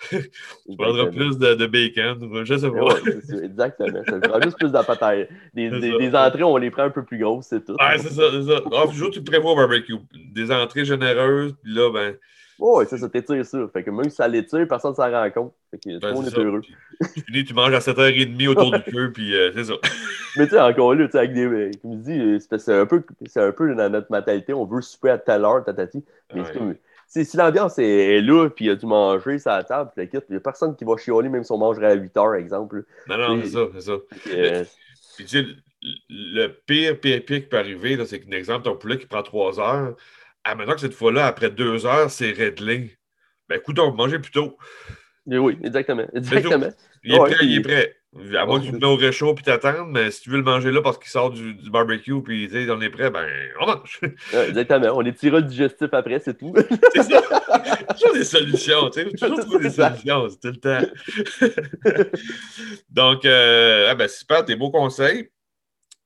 tu 0.10 0.76
prendras 0.78 1.06
plus 1.06 1.38
de, 1.38 1.54
de, 1.54 1.66
bacon, 1.66 2.44
je 2.44 2.56
sais 2.56 2.70
pas. 2.70 2.84
Ouais, 2.84 3.44
exactement. 3.44 4.02
Ça 4.08 4.18
prend 4.18 4.40
juste 4.40 4.58
plus 4.58 4.72
de 4.72 4.82
pataille. 4.82 5.28
Des, 5.54 5.68
des, 5.68 6.14
entrées, 6.14 6.42
on 6.42 6.56
les 6.56 6.70
prend 6.70 6.84
un 6.84 6.90
peu 6.90 7.04
plus 7.04 7.18
grosses, 7.18 7.46
c'est 7.50 7.64
tout. 7.64 7.72
Ouais, 7.72 7.98
c'est 7.98 8.10
ça, 8.10 8.22
c'est 8.32 8.44
ça. 8.44 8.60
Ah, 8.72 8.86
toujours, 8.86 9.10
tu 9.10 9.22
prévois 9.22 9.52
au 9.52 9.56
barbecue. 9.56 9.96
Des 10.32 10.50
entrées 10.50 10.84
généreuses, 10.84 11.54
puis 11.62 11.74
là, 11.74 11.92
ben. 11.92 12.16
Oui, 12.58 12.84
ça, 12.86 12.98
ça 12.98 13.08
t'étire 13.08 13.44
ça. 13.44 13.58
Fait 13.72 13.82
que 13.82 13.90
même 13.90 14.04
si 14.04 14.16
ça 14.16 14.28
l'étire, 14.28 14.66
personne 14.68 14.90
ne 14.90 14.96
s'en 14.96 15.10
rend 15.10 15.30
compte. 15.30 15.54
Fait 15.70 15.78
que 15.78 15.98
tout 15.98 16.06
le 16.06 16.12
monde 16.12 16.26
est, 16.26 16.38
heureux. 16.38 16.60
tu 17.14 17.20
finis, 17.22 17.44
tu 17.44 17.54
manges 17.54 17.72
à 17.72 17.78
7h30 17.78 18.48
autour 18.48 18.72
du 18.72 18.82
feu, 18.90 19.12
puis 19.12 19.34
euh, 19.34 19.50
c'est 19.54 19.64
ça. 19.64 19.74
Mais 20.36 20.44
tu 20.44 20.50
sais, 20.50 20.60
encore 20.60 20.94
là, 20.94 21.06
tu 21.06 21.12
sais, 21.12 21.18
avec 21.18 21.32
des. 21.32 21.46
Euh, 21.46 21.70
comme 21.80 21.92
je 21.94 21.98
dis, 21.98 22.20
euh, 22.20 22.38
c'est 22.58 22.74
un, 22.74 22.86
peu, 22.86 23.02
un 23.36 23.52
peu 23.52 23.74
dans 23.74 23.90
notre 23.90 24.10
mentalité. 24.10 24.52
On 24.52 24.66
veut 24.66 24.82
souper 24.82 25.10
à 25.10 25.18
telle 25.18 25.44
heure, 25.44 25.64
tatati. 25.64 26.04
Mais 26.34 26.42
ouais 26.42 26.76
si 27.10 27.36
l'ambiance 27.36 27.78
est, 27.78 28.20
là, 28.20 28.48
puis 28.48 28.66
il 28.66 28.68
y 28.68 28.70
a 28.70 28.76
du 28.76 28.86
manger 28.86 29.38
sur 29.38 29.50
la 29.50 29.64
table, 29.64 29.90
il 29.96 30.08
n'y 30.30 30.36
a 30.36 30.40
personne 30.40 30.76
qui 30.76 30.84
va 30.84 30.96
chialer, 30.96 31.28
même 31.28 31.42
si 31.42 31.50
on 31.50 31.58
mangerait 31.58 31.92
à 31.92 31.94
8 31.94 32.16
heures, 32.16 32.34
exemple. 32.34 32.84
Non, 33.08 33.18
non, 33.18 33.40
c'est 33.42 33.50
ça, 33.50 33.66
c'est 33.74 33.80
ça. 33.80 33.96
Euh, 34.28 34.64
puis, 35.16 35.24
tu 35.24 35.40
sais, 35.40 35.46
le 36.08 36.48
pire, 36.66 37.00
pire, 37.00 37.24
pire 37.24 37.40
qui 37.40 37.46
peut 37.46 37.58
arriver, 37.58 37.98
c'est 38.06 38.20
qu'un 38.20 38.36
exemple, 38.36 38.64
ton 38.64 38.76
poulet 38.76 38.96
qui 38.96 39.06
prend 39.06 39.22
3 39.22 39.58
heures, 39.58 39.96
à 40.44 40.54
maintenant 40.54 40.74
que 40.74 40.80
cette 40.80 40.94
fois-là, 40.94 41.26
après 41.26 41.50
2 41.50 41.84
heures, 41.84 42.10
c'est 42.10 42.30
réglé. 42.30 42.96
Ben, 43.48 43.56
écoute, 43.56 43.78
on 43.80 43.90
va 43.90 43.96
manger 43.96 44.20
plus 44.20 44.30
tôt. 44.30 44.56
Oui, 45.26 45.58
exactement. 45.64 46.06
exactement. 46.14 46.70
Il 47.02 47.14
est 47.14 47.18
prêt, 47.18 47.36
il 47.42 47.58
est 47.58 47.62
prêt. 47.62 47.99
À 48.34 48.44
moins 48.44 48.58
que 48.58 48.64
tu 48.64 48.72
te 48.72 48.76
mets 48.76 48.86
au 48.86 48.96
réchaud 48.96 49.34
puis 49.34 49.44
t'attends, 49.44 49.86
mais 49.86 50.10
si 50.10 50.22
tu 50.22 50.30
veux 50.30 50.36
le 50.36 50.42
manger 50.42 50.72
là 50.72 50.82
parce 50.82 50.98
qu'il 50.98 51.08
sort 51.08 51.30
du, 51.30 51.54
barbecue 51.70 52.20
puis 52.22 52.50
on 52.68 52.80
est 52.80 52.90
prêt, 52.90 53.08
ben 53.08 53.24
on 53.60 53.66
mange. 53.66 54.00
exactement. 54.48 54.96
On 54.96 55.00
les 55.00 55.14
tirera 55.14 55.40
digestif 55.40 55.88
après, 55.92 56.18
c'est 56.18 56.36
tout. 56.36 56.52
c'est 56.94 57.04
ça. 57.04 57.22
Toujours 57.94 58.14
des 58.14 58.24
solutions, 58.24 58.90
tu 58.90 59.02
sais. 59.02 59.10
Toujours 59.12 59.38
trouver 59.38 59.68
des 59.68 59.70
solutions, 59.70 60.28
c'est 60.28 60.40
tout 60.40 60.48
le 60.48 60.56
temps. 60.56 62.10
Donc, 62.90 63.24
euh, 63.24 63.86
ah 63.88 63.94
ben, 63.94 64.08
super, 64.08 64.44
des 64.44 64.56
beaux 64.56 64.72
conseils. 64.72 65.30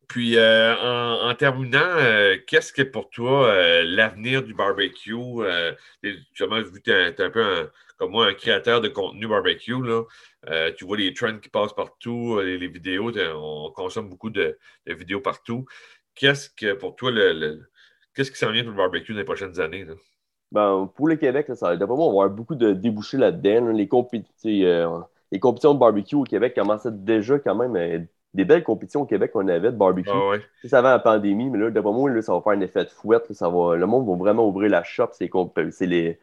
Puis, 0.07 0.37
euh, 0.37 0.75
en, 0.77 1.35
terminant, 1.35 1.81
euh, 1.81 2.37
qu'est-ce 2.47 2.75
que 2.75 2.83
pour 2.83 3.09
toi 3.09 3.51
l'avenir 3.83 4.43
du 4.43 4.53
barbecue? 4.53 5.15
justement, 6.03 6.61
vu 6.61 6.83
que 6.83 6.85
tu 6.85 6.91
es, 6.91 7.25
un 7.25 7.31
peu 7.31 7.71
comme 7.97 8.11
moi, 8.11 8.27
un 8.27 8.35
créateur 8.35 8.81
de 8.81 8.89
contenu 8.89 9.27
barbecue, 9.27 9.81
là, 9.83 10.03
euh, 10.49 10.73
tu 10.77 10.85
vois 10.85 10.97
les 10.97 11.15
trends 11.15 11.39
qui 11.39 11.49
passent 11.49 11.73
partout, 11.73 12.37
euh, 12.39 12.57
les, 12.57 12.69
vidéos, 12.69 13.13
on 13.35 13.71
consomme 13.75 14.09
beaucoup 14.09 14.31
de, 14.31 14.59
vidéos 14.87 15.21
partout. 15.21 15.65
Qu'est-ce 16.15 16.51
que 16.51 16.75
pour 16.75 16.97
toi, 16.97 17.11
le, 17.13 17.61
qu'est-ce 18.15 18.31
qui 18.31 18.39
s'en 18.39 18.51
vient 18.51 18.63
pour 18.63 18.73
le 18.73 18.77
barbecue 18.77 19.13
dans 19.13 19.19
les 19.19 19.25
prochaines 19.25 19.61
années? 19.61 19.87
Ben, 20.53 20.91
pour 20.95 21.09
le 21.09 21.17
Québec, 21.17 21.47
ça 21.55 21.75
va 21.75 21.77
vraiment 21.77 22.09
avoir 22.09 22.31
beaucoup 22.31 22.55
de 22.55 22.73
débouchés 22.73 23.17
là-dedans. 23.17 23.73
Les, 23.73 23.89
euh, 24.65 25.01
les 25.33 25.41
compétitions 25.41 25.75
de 25.75 25.79
barbecue 25.79 26.15
au 26.15 26.25
Québec 26.25 26.55
commençaient 26.55 26.93
déjà 26.93 27.39
quand 27.39 27.55
même 27.55 28.07
des 28.35 28.45
belles 28.45 28.65
compétitions 28.65 29.03
au 29.03 29.07
Québec 29.07 29.33
qu'on 29.33 29.49
avait 29.49 29.73
de 29.73 29.77
barbecue. 29.77 30.11
Ah 30.13 30.37
ça 30.65 30.79
avant 30.79 30.91
la 30.91 30.99
pandémie, 30.99 31.51
mais 31.51 31.59
là, 31.59 31.71
d'après 31.71 31.93
moi, 31.93 32.23
ça 32.23 32.33
va 32.33 32.41
faire 32.41 32.53
un 32.53 32.61
effet 32.61 32.85
de 32.85 32.91
fouette. 32.91 33.33
ça 33.33 33.49
va, 33.49 33.77
le 33.77 33.87
monde 33.87 34.07
va 34.09 34.17
vraiment 34.17 34.47
ouvrir 34.47 34.71
la 34.71 34.83
shop 34.83 35.11
c'est 35.13 35.87
les, 35.87 36.19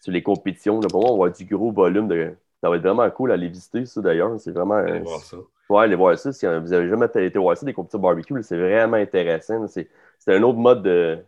sur 0.00 0.12
les 0.12 0.22
compétitions. 0.22 0.80
Pour 0.80 1.02
moi, 1.02 1.10
on 1.10 1.18
va 1.18 1.26
avoir 1.26 1.32
du 1.32 1.44
gros 1.44 1.70
volume 1.70 2.08
de, 2.08 2.32
ça 2.62 2.68
va 2.68 2.76
être 2.76 2.82
vraiment 2.82 3.08
cool 3.10 3.30
à 3.30 3.34
aller 3.34 3.48
visiter, 3.48 3.86
ça 3.86 4.00
d'ailleurs. 4.00 4.38
C'est 4.38 4.50
vraiment. 4.50 4.74
Allez 4.74 5.00
euh, 5.00 5.02
voir 5.02 5.20
ça. 5.20 5.36
Ouais, 5.68 5.84
aller 5.84 5.94
voir 5.94 6.18
ça. 6.18 6.32
Si 6.32 6.46
vous 6.46 6.52
n'avez 6.52 6.88
jamais 6.88 7.06
été 7.06 7.38
voir 7.38 7.56
ça, 7.56 7.64
des 7.64 7.72
compétitions 7.72 8.00
barbecue, 8.00 8.42
c'est 8.42 8.58
vraiment 8.58 8.96
intéressant. 8.96 9.66
C'est 9.68 9.88
un 10.26 10.42
autre 10.42 10.58
mode 10.58 10.82
de. 10.82 11.18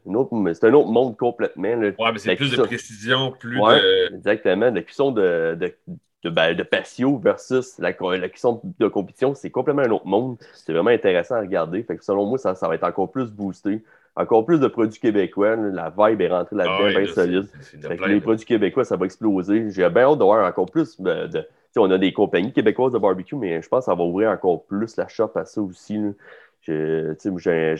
C'est 0.52 0.64
un 0.64 0.74
autre 0.74 0.88
monde 0.88 1.16
complètement. 1.16 1.76
Là. 1.76 1.90
Ouais, 1.98 2.12
mais 2.12 2.18
c'est 2.18 2.34
plus 2.36 2.56
de 2.56 2.62
précision, 2.62 3.32
plus 3.38 3.60
ouais, 3.60 3.80
de. 3.80 4.16
Exactement. 4.16 4.70
La 4.70 4.82
cuisson 4.82 5.12
de, 5.12 5.56
de, 5.58 5.72
de, 6.24 6.30
ben, 6.30 6.54
de 6.54 6.62
patio 6.64 7.18
versus 7.18 7.78
la, 7.78 7.92
la 7.98 8.28
cuisson 8.28 8.60
de 8.78 8.88
compétition, 8.88 9.34
c'est 9.34 9.50
complètement 9.50 9.82
un 9.82 9.90
autre 9.90 10.06
monde. 10.06 10.36
C'est 10.54 10.72
vraiment 10.72 10.90
intéressant 10.90 11.36
à 11.36 11.40
regarder. 11.40 11.82
Fait 11.84 11.96
que 11.96 12.04
selon 12.04 12.26
moi, 12.26 12.36
ça, 12.38 12.54
ça 12.54 12.68
va 12.68 12.74
être 12.74 12.84
encore 12.84 13.10
plus 13.10 13.30
boosté 13.30 13.82
encore 14.14 14.44
plus 14.44 14.60
de 14.60 14.66
produits 14.66 15.00
québécois. 15.00 15.56
La 15.56 15.90
vibe 15.96 16.20
est 16.20 16.28
rentrée 16.28 16.56
là-dedans, 16.56 16.96
ah 16.96 17.00
bien 17.00 17.12
solide. 17.12 17.48
les 18.06 18.20
produits 18.20 18.46
québécois, 18.46 18.84
ça 18.84 18.96
va 18.96 19.06
exploser. 19.06 19.70
J'ai 19.70 19.88
bien 19.88 20.04
hâte 20.04 20.18
de 20.18 20.24
voir 20.24 20.46
encore 20.46 20.70
plus 20.70 21.00
de. 21.00 21.46
on 21.76 21.90
a 21.90 21.98
des 21.98 22.12
compagnies 22.12 22.52
québécoises 22.52 22.92
de 22.92 22.98
barbecue, 22.98 23.36
mais 23.36 23.62
je 23.62 23.68
pense 23.68 23.80
que 23.80 23.84
ça 23.86 23.94
va 23.94 24.04
ouvrir 24.04 24.30
encore 24.30 24.64
plus 24.64 24.96
la 24.96 25.08
shop 25.08 25.32
à 25.34 25.44
ça 25.44 25.60
aussi. 25.60 25.98
J'ai 26.60 27.16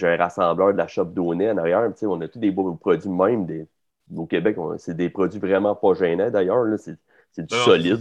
un, 0.03 0.17
rassembleur 0.17 0.73
de 0.73 0.79
la 0.79 0.89
shop 0.89 1.05
Donnet 1.07 1.51
en 1.51 1.59
arrière. 1.59 1.89
On 2.03 2.21
a 2.21 2.29
tous 2.29 2.39
des 2.39 2.51
beaux 2.51 2.75
produits 2.75 3.11
même. 3.11 3.47
Des, 3.47 3.67
au 4.15 4.27
Québec, 4.27 4.57
c'est 4.79 4.97
des 4.97 5.11
produits 5.11 5.41
vraiment 5.41 5.75
pas 5.75 5.95
gênants 5.95 6.31
d'ailleurs. 6.31 6.65
C'est 6.79 7.47
du 7.47 7.57
solide. 7.57 8.01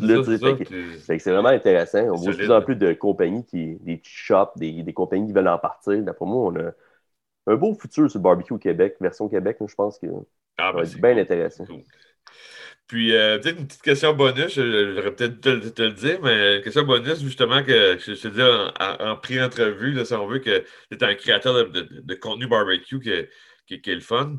C'est 0.99 1.31
vraiment 1.31 1.49
intéressant. 1.49 1.99
On 1.99 2.15
voit 2.15 2.31
de 2.31 2.37
plus 2.37 2.51
en 2.51 2.61
plus 2.61 2.75
de 2.75 2.93
compagnies, 2.93 3.45
qui, 3.45 3.75
des 3.75 4.01
shops, 4.03 4.57
des, 4.57 4.83
des 4.83 4.93
compagnies 4.93 5.27
qui 5.27 5.33
veulent 5.33 5.47
en 5.47 5.57
partir. 5.57 6.03
Pour 6.17 6.27
moi, 6.27 6.51
on 6.51 6.55
a, 6.55 6.71
un 7.47 7.55
beau 7.55 7.73
futur 7.73 8.09
sur 8.09 8.19
le 8.19 8.23
barbecue 8.23 8.53
au 8.53 8.57
Québec, 8.57 8.95
version 8.99 9.27
Québec, 9.27 9.57
je 9.65 9.75
pense 9.75 9.99
que 9.99 10.07
ah, 10.57 10.73
ben, 10.73 10.83
bien 10.83 11.17
intéressant. 11.17 11.65
Puis, 12.87 13.15
euh, 13.15 13.39
peut-être 13.39 13.57
une 13.57 13.67
petite 13.67 13.81
question 13.81 14.13
bonus, 14.13 14.53
j'aurais 14.55 15.15
peut-être 15.15 15.39
te, 15.39 15.69
te, 15.69 15.81
le 15.81 15.93
dire, 15.93 16.19
mais 16.21 16.57
une 16.57 16.61
question 16.61 16.83
bonus, 16.83 17.21
justement, 17.21 17.63
que 17.63 17.97
je, 17.97 18.13
te 18.13 18.27
dis 18.27 18.41
en, 18.41 19.11
en, 19.11 19.15
pré-entrevue, 19.15 20.05
si 20.05 20.13
on 20.13 20.27
veut, 20.27 20.39
que 20.39 20.65
tu 20.91 20.97
es 20.97 21.03
un 21.03 21.15
créateur 21.15 21.69
de, 21.71 22.13
contenu 22.15 22.47
barbecue 22.47 22.99
qui, 22.99 23.79
qui, 23.79 23.89
est 23.89 23.95
le 23.95 24.01
fun. 24.01 24.35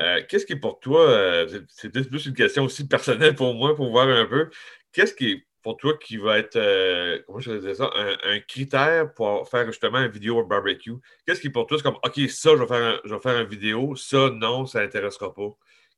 Euh, 0.00 0.22
qu'est-ce 0.28 0.46
qui 0.46 0.52
est 0.52 0.60
pour 0.60 0.78
toi, 0.78 1.10
euh, 1.10 1.62
c'est 1.68 1.90
peut-être 1.90 2.08
plus 2.08 2.26
une 2.26 2.34
question 2.34 2.64
aussi 2.64 2.86
personnelle 2.86 3.34
pour 3.34 3.52
moi, 3.54 3.74
pour 3.74 3.90
voir 3.90 4.08
un 4.08 4.26
peu, 4.26 4.48
qu'est-ce 4.92 5.12
qui 5.12 5.32
est 5.32 5.47
pour 5.62 5.76
toi 5.76 5.96
qui 5.98 6.16
va 6.16 6.38
être, 6.38 6.56
euh, 6.56 7.20
comment 7.26 7.40
je 7.40 7.52
vais 7.52 7.74
ça, 7.74 7.90
un, 7.94 8.40
critère 8.40 9.12
pour 9.14 9.48
faire 9.48 9.66
justement 9.66 9.98
une 9.98 10.10
vidéo 10.10 10.44
barbecue? 10.44 10.94
Qu'est-ce 11.26 11.40
qui 11.40 11.50
pour 11.50 11.66
toi, 11.66 11.78
c'est 11.78 11.82
comme, 11.82 11.98
OK, 12.04 12.20
ça, 12.28 12.50
je 12.56 12.60
vais 12.62 12.66
faire, 12.66 13.00
je 13.04 13.14
vais 13.14 13.20
faire 13.20 13.40
une 13.40 13.48
vidéo, 13.48 13.96
ça, 13.96 14.30
non, 14.30 14.66
ça 14.66 14.80
n'intéressera 14.80 15.34
pas. 15.34 15.50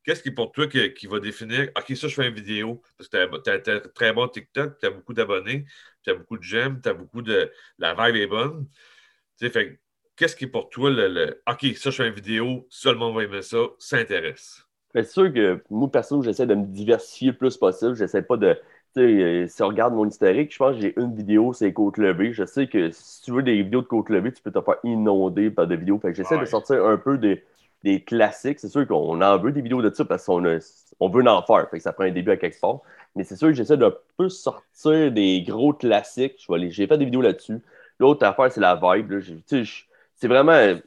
Qu'est-ce 0.03 0.23
qui 0.23 0.31
pour 0.31 0.51
toi 0.53 0.67
qui, 0.67 1.07
va 1.07 1.21
définir, 1.21 1.69
OK, 1.77 1.97
ça, 1.97 2.09
je 2.09 2.15
fais 2.15 2.29
une 2.29 2.35
vidéo, 2.35 2.83
parce 2.97 3.09
que 3.09 3.61
tu 3.61 3.71
as, 3.71 3.81
très 3.81 4.13
bon 4.13 4.29
TikTok, 4.29 4.79
tu 4.79 4.87
as 4.87 4.91
beaucoup 4.91 5.13
d'abonnés, 5.13 5.67
tu 6.03 6.11
as 6.11 6.15
beaucoup 6.15 6.39
de 6.39 6.43
j'aime, 6.43 6.81
tu 6.81 6.89
as 6.89 6.95
beaucoup 6.95 7.23
de. 7.23 7.53
La 7.79 7.95
vibe 7.95 8.17
est 8.17 8.27
bonne. 8.27 8.67
Tu 9.39 9.47
sais, 9.47 9.51
fait 9.51 9.81
qu'est-ce 10.17 10.37
qui 10.37 10.47
pour 10.47 10.69
toi 10.71 10.91
le, 10.91 11.43
OK, 11.49 11.67
ça, 11.77 11.91
je 11.91 11.97
fais 11.97 12.09
une 12.09 12.15
vidéo, 12.15 12.67
seulement 12.71 13.13
va 13.13 13.25
aimer 13.25 13.43
ça, 13.43 13.59
ça 13.79 13.99
intéresse? 13.99 14.65
C'est 14.95 15.05
sûr 15.05 15.33
que 15.33 15.63
moi, 15.71 15.91
perso, 15.91 16.23
j'essaie 16.23 16.47
de 16.47 16.55
me 16.55 16.67
diversifier 16.67 17.29
le 17.29 17.37
plus 17.37 17.57
possible. 17.57 17.95
J'essaie 17.95 18.23
pas 18.23 18.37
de. 18.37 18.59
Euh, 18.99 19.47
si 19.49 19.63
on 19.63 19.69
regarde 19.69 19.95
mon 19.95 20.07
historique, 20.09 20.53
je 20.53 20.59
pense 20.59 20.75
que 20.77 20.83
j'ai 20.83 21.01
une 21.01 21.15
vidéo, 21.15 21.53
c'est 21.53 21.73
côte 21.73 21.97
levée. 21.97 22.33
Je 22.33 22.45
sais 22.45 22.67
que 22.67 22.91
si 22.91 23.23
tu 23.23 23.33
veux 23.33 23.43
des 23.43 23.63
vidéos 23.63 23.83
de 23.83 23.87
côte 23.87 24.09
levée, 24.11 24.33
tu 24.33 24.43
peux 24.43 24.51
te 24.51 24.61
faire 24.61 24.77
inonder 24.85 25.51
par 25.51 25.67
des 25.69 25.77
vidéos. 25.77 25.99
Fait 26.01 26.09
que 26.11 26.15
j'essaie 26.17 26.39
de 26.39 26.45
sortir 26.45 26.85
un 26.85 26.97
peu 26.97 27.17
des, 27.17 27.45
des 27.85 28.03
classiques. 28.03 28.59
C'est 28.59 28.69
sûr 28.69 28.87
qu'on 28.87 29.21
en 29.23 29.39
veut 29.39 29.53
des 29.53 29.61
vidéos 29.63 29.81
de 29.83 29.91
ça 29.95 30.05
parce 30.05 30.27
qu'on 30.27 30.43
on 31.01 31.09
veut 31.09 31.27
en 31.29 31.43
faire. 31.43 31.69
Fait 31.71 31.77
que 31.79 31.83
ça 31.83 31.93
prend 31.93 32.05
un 32.05 32.11
début 32.11 32.33
à 32.33 32.37
quelque 32.37 32.61
part. 32.61 32.81
Mais 33.15 33.25
c'est 33.25 33.37
sûr 33.37 33.49
que 33.49 33.55
j'essaie 33.55 33.77
de 33.77 33.85
un 33.87 33.95
peu 34.17 34.29
sortir 34.29 35.13
des 35.13 35.43
gros 35.43 35.73
classiques. 35.73 36.45
J'ai 36.71 36.87
fait 36.87 36.99
des 36.99 37.05
vidéos 37.05 37.23
là-dessus. 37.23 37.59
L'autre 37.99 38.25
affaire, 38.27 38.51
c'est 38.53 38.61
la 38.61 38.75
vibe. 38.77 39.13
C'est 40.17 40.29
vraiment. 40.29 40.79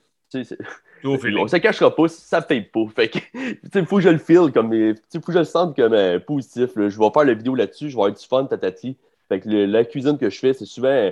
On 1.03 1.47
se 1.47 1.57
cachera 1.57 1.93
pas, 1.93 2.07
ça 2.07 2.39
ne 2.39 2.45
fait 2.45 2.61
pas. 2.61 2.85
Fait 2.95 3.09
que, 3.09 3.19
il 3.79 3.85
faut 3.85 3.97
que 3.97 4.03
je 4.03 4.09
le 4.09 4.17
file 4.17 4.51
comme. 4.53 4.71
Faut 5.13 5.19
que 5.19 5.33
je 5.33 5.39
le 5.39 5.43
sente 5.43 5.75
comme 5.75 5.93
euh, 5.93 6.19
positif. 6.19 6.71
Je 6.75 6.99
vais 6.99 7.09
faire 7.13 7.25
la 7.25 7.33
vidéo 7.33 7.55
là-dessus, 7.55 7.89
je 7.89 7.95
vais 7.95 8.01
avoir 8.01 8.13
du 8.13 8.25
fun, 8.25 8.45
tatati. 8.45 8.97
Fait 9.29 9.39
que 9.39 9.49
la 9.49 9.85
cuisine 9.85 10.17
que 10.17 10.29
je 10.29 10.39
fais, 10.39 10.53
c'est 10.53 10.65
souvent. 10.65 11.11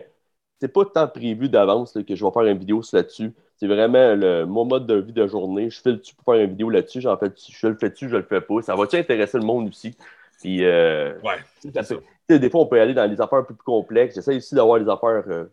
C'est 0.59 0.71
pas 0.71 0.85
tant 0.85 1.07
prévu 1.07 1.49
d'avance 1.49 1.97
que 2.07 2.15
je 2.15 2.23
vais 2.23 2.31
faire 2.31 2.43
une 2.43 2.57
vidéo 2.57 2.81
là-dessus. 2.93 3.33
C'est 3.57 3.67
vraiment 3.67 4.15
le, 4.15 4.45
mon 4.45 4.65
mode 4.65 4.85
de 4.85 4.95
vie 4.95 5.13
de 5.13 5.25
journée. 5.27 5.69
Je 5.69 5.81
file 5.81 5.97
dessus 5.97 6.15
pour 6.15 6.33
faire 6.33 6.43
une 6.43 6.51
vidéo 6.51 6.69
là-dessus. 6.69 7.01
J'en 7.01 7.17
fais, 7.17 7.31
je 7.35 7.67
le 7.67 7.75
fais 7.75 7.89
dessus, 7.89 8.09
je 8.09 8.17
le 8.17 8.23
fais 8.23 8.41
pas. 8.41 8.61
Ça 8.61 8.75
va-tu 8.75 8.95
intéresser 8.95 9.39
le 9.39 9.43
monde 9.45 9.69
aussi? 9.69 9.95
Puis, 10.39 10.63
euh, 10.63 11.13
ouais, 11.21 12.39
des 12.39 12.49
fois, 12.49 12.61
on 12.61 12.65
peut 12.65 12.79
aller 12.79 12.93
dans 12.93 13.07
des 13.07 13.21
affaires 13.21 13.39
un 13.39 13.43
peu 13.43 13.53
plus 13.53 13.63
complexes. 13.63 14.15
J'essaie 14.15 14.35
aussi 14.35 14.55
d'avoir 14.55 14.79
des 14.79 14.89
affaires 14.89 15.23
euh, 15.27 15.45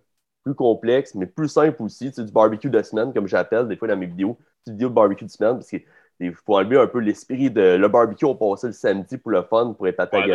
plus 0.44 0.54
complexe, 0.54 1.14
mais 1.14 1.26
plus 1.26 1.48
simple 1.48 1.82
aussi. 1.82 2.10
C'est 2.12 2.24
du 2.24 2.32
barbecue 2.32 2.70
de 2.70 2.82
semaine, 2.82 3.12
comme 3.12 3.26
j'appelle 3.26 3.68
des 3.68 3.76
fois 3.76 3.88
dans 3.88 3.96
mes 3.96 4.06
vidéos. 4.06 4.36
C'est 4.64 4.72
vidéo 4.72 4.88
de 4.88 4.94
barbecue 4.94 5.24
de 5.24 5.30
semaine 5.30 5.54
parce 5.54 5.68
qu'il 5.68 6.34
faut 6.34 6.56
enlever 6.56 6.78
un 6.78 6.86
peu 6.86 6.98
l'esprit 6.98 7.50
de 7.50 7.76
le 7.76 7.88
barbecue, 7.88 8.24
on 8.24 8.34
passe 8.34 8.64
le 8.64 8.72
samedi 8.72 9.18
pour 9.18 9.30
le 9.30 9.42
fun, 9.42 9.72
pour 9.72 9.86
être 9.86 10.00
à 10.00 10.06
ta 10.06 10.18
ouais, 10.18 10.26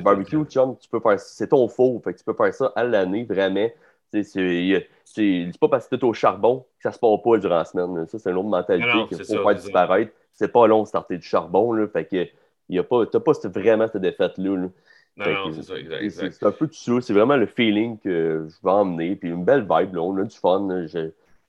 barbecue, 0.00 0.44
chum, 0.44 0.76
tu 0.78 0.88
peux 0.88 1.00
faire 1.00 1.18
c'est 1.20 1.48
ton 1.48 1.68
faux, 1.68 2.00
fait 2.02 2.14
que 2.14 2.18
tu 2.18 2.24
peux 2.24 2.34
faire 2.34 2.54
ça 2.54 2.72
à 2.74 2.84
l'année, 2.84 3.24
vraiment. 3.24 3.68
C'est 4.12 5.58
pas 5.60 5.68
parce 5.68 5.88
que 5.88 5.96
tu 5.96 6.02
es 6.02 6.08
au 6.08 6.14
charbon 6.14 6.64
que 6.78 6.82
ça 6.82 6.92
se 6.92 6.98
passe 6.98 7.18
pas 7.24 7.38
durant 7.38 7.56
la 7.56 7.64
semaine. 7.64 8.06
Ça, 8.06 8.18
c'est 8.18 8.30
une 8.30 8.36
autre 8.36 8.48
mentalité 8.48 9.06
qu'il 9.08 9.24
faut 9.24 9.42
faire 9.42 9.54
disparaître. 9.54 10.12
C'est 10.32 10.52
pas 10.52 10.66
long 10.66 10.82
de 10.82 10.88
starter 10.88 11.18
du 11.18 11.26
charbon. 11.26 11.72
Là, 11.72 11.86
fait 11.88 12.04
que 12.04 12.24
tu 12.24 12.30
n'as 12.70 12.82
pas, 12.82 13.06
pas 13.06 13.32
vraiment 13.48 13.86
cette 13.86 14.02
défaite-là. 14.02 14.56
Là. 14.56 14.68
Non, 15.16 15.52
c'est 15.52 15.62
ça, 15.62 15.76
exact. 15.76 16.32
C'est 16.32 16.46
un 16.46 16.50
peu 16.50 16.66
tout 16.66 16.74
ça. 16.74 16.92
C'est 17.00 17.12
vraiment 17.12 17.36
le 17.36 17.46
feeling 17.46 17.98
que 17.98 18.46
je 18.48 18.66
vais 18.66 18.72
emmener. 18.72 19.16
Puis 19.16 19.30
une 19.30 19.44
belle 19.44 19.62
vibe, 19.62 19.94
là. 19.94 20.02
On 20.02 20.16
a 20.16 20.24
du 20.24 20.36
fun. 20.36 20.68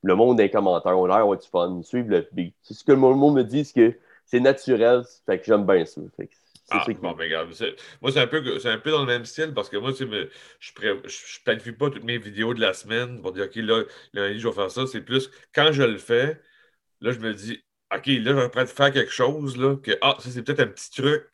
Le 0.03 0.15
monde 0.15 0.37
des 0.37 0.51
commentaires, 0.51 0.97
on 0.97 1.05
a 1.09 1.17
l'air 1.17 1.37
du 1.37 1.47
fun. 1.47 1.81
Suivre 1.83 2.09
le 2.09 2.27
beat. 2.31 2.55
C'est 2.61 2.75
ce 2.75 2.83
que 2.83 2.91
le 2.91 2.99
monde 2.99 3.35
me 3.35 3.43
dit, 3.43 3.65
c'est 3.65 3.73
que 3.91 3.97
c'est 4.25 4.39
naturel. 4.39 5.03
Fait 5.25 5.39
que 5.39 5.45
j'aime 5.45 5.65
bien 5.65 5.83
ça. 5.85 6.01
Fait 6.15 6.29
ah, 6.71 6.83
bon, 6.99 7.15
mais 7.15 7.25
regarde, 7.25 7.53
moi, 8.01 8.11
c'est 8.11 8.19
un, 8.19 8.27
peu, 8.27 8.37
un 8.65 8.77
peu 8.79 8.89
dans 8.89 9.01
le 9.01 9.05
même 9.05 9.25
style 9.25 9.53
parce 9.53 9.69
que 9.69 9.77
moi, 9.77 9.91
je 9.97 10.03
ne 10.03 10.27
je 10.59 11.43
planifie 11.43 11.71
pas 11.71 11.91
toutes 11.91 12.03
mes 12.03 12.17
vidéos 12.17 12.55
de 12.55 12.61
la 12.61 12.73
semaine 12.73 13.21
pour 13.21 13.33
dire, 13.33 13.45
OK, 13.45 13.55
là, 13.57 13.83
lundi, 14.13 14.39
je 14.39 14.47
vais 14.47 14.53
faire 14.53 14.71
ça. 14.71 14.87
C'est 14.87 15.01
plus, 15.01 15.29
quand 15.53 15.71
je 15.71 15.83
le 15.83 15.99
fais, 15.99 16.41
là, 17.01 17.11
je 17.11 17.19
me 17.19 17.33
dis, 17.33 17.63
OK, 17.95 18.07
là, 18.07 18.49
je 18.51 18.59
vais 18.59 18.65
faire 18.65 18.91
quelque 18.91 19.11
chose, 19.11 19.57
là, 19.57 19.75
que, 19.75 19.91
ah, 20.01 20.15
ça, 20.19 20.31
c'est 20.31 20.41
peut-être 20.41 20.61
un 20.61 20.67
petit 20.67 20.89
truc 20.89 21.29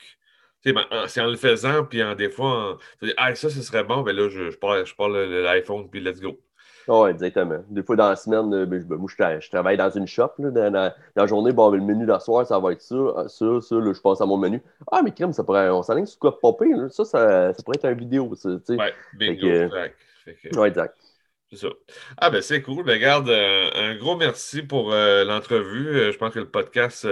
ben, 0.65 0.81
c'est 1.07 1.21
en 1.21 1.27
le 1.27 1.37
faisant, 1.37 1.83
puis 1.85 2.03
en 2.03 2.15
des 2.15 2.29
fois, 2.29 2.77
ah, 3.17 3.33
ça, 3.35 3.49
ce 3.49 3.61
serait 3.61 3.83
bon, 3.83 4.01
ben 4.01 4.15
là, 4.15 4.29
je, 4.29 4.51
je 4.51 4.57
parle, 4.57 4.85
je 4.85 4.95
parle 4.95 5.17
l'iPhone, 5.17 5.89
puis 5.89 5.99
let's 5.99 6.21
go. 6.21 6.39
oui, 6.87 7.09
exactement. 7.09 7.63
Des 7.69 7.83
fois, 7.83 7.95
dans 7.95 8.09
la 8.09 8.15
semaine, 8.15 8.53
euh, 8.53 8.65
ben, 8.65 8.83
ben, 8.83 8.97
moi, 8.97 9.09
je, 9.09 9.49
travaille 9.49 9.77
dans 9.77 9.89
une 9.89 10.07
shop. 10.07 10.31
Là, 10.37 10.51
dans, 10.51 10.93
la, 11.15 11.27
journée, 11.27 11.51
bon, 11.51 11.69
le 11.71 11.81
menu 11.81 12.05
de 12.05 12.17
soir, 12.19 12.45
ça 12.45 12.59
va 12.59 12.73
être 12.73 12.81
ça, 12.81 12.95
ah, 13.17 13.27
ça, 13.27 13.61
ça. 13.61 13.75
Là, 13.75 13.93
je 13.93 13.99
pense 13.99 14.21
à 14.21 14.25
mon 14.25 14.37
menu. 14.37 14.61
Ah, 14.91 15.01
mais 15.03 15.11
crème, 15.11 15.33
ça 15.33 15.43
pourrait, 15.43 15.69
on 15.69 15.81
s'enligne 15.81 16.05
sur 16.05 16.19
quoi 16.19 16.39
popper. 16.39 16.69
Là? 16.69 16.89
Ça, 16.89 17.05
ça, 17.05 17.53
ça, 17.53 17.63
pourrait 17.63 17.77
être 17.77 17.85
une 17.85 17.99
vidéo. 17.99 18.33
Ça, 18.35 18.49
ouais, 18.69 18.93
bingo, 19.13 19.47
exact. 19.47 19.95
Ouais, 20.55 20.67
exact. 20.67 20.95
C'est 21.49 21.57
ça. 21.57 21.67
Ah, 22.17 22.29
ben 22.29 22.41
c'est 22.41 22.61
cool. 22.61 22.85
Ben, 22.85 22.93
regarde, 22.93 23.29
euh, 23.29 23.69
un 23.75 23.95
gros 23.95 24.15
merci 24.15 24.61
pour 24.61 24.93
euh, 24.93 25.25
l'entrevue. 25.25 26.11
je 26.11 26.17
pense 26.17 26.33
que 26.33 26.39
le 26.39 26.47
podcast 26.47 27.05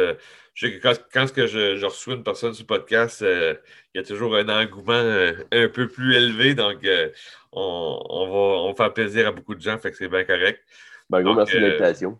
quand, 0.61 0.93
quand 1.13 1.33
que 1.33 1.47
je, 1.47 1.85
reçois 1.85 2.15
une 2.15 2.23
personne 2.23 2.53
sur 2.53 2.63
le 2.63 2.67
podcast, 2.67 3.21
euh, 3.21 3.55
il 3.93 4.01
y 4.01 4.03
a 4.03 4.07
toujours 4.07 4.35
un 4.35 4.47
engouement 4.49 4.93
euh, 4.93 5.33
un 5.51 5.69
peu 5.69 5.87
plus 5.87 6.15
élevé. 6.15 6.53
Donc, 6.53 6.83
euh, 6.83 7.09
on, 7.51 8.27
va, 8.27 8.69
on 8.69 8.75
faire 8.75 8.93
plaisir 8.93 9.27
à 9.27 9.31
beaucoup 9.31 9.55
de 9.55 9.61
gens, 9.61 9.77
fait 9.77 9.91
que 9.91 9.97
c'est 9.97 10.09
bien 10.09 10.23
correct. 10.23 10.61
Ben, 11.09 11.19
un 11.19 11.23
gros 11.23 11.35
merci 11.35 11.55
de 11.55 11.59
l'invitation. 11.59 12.19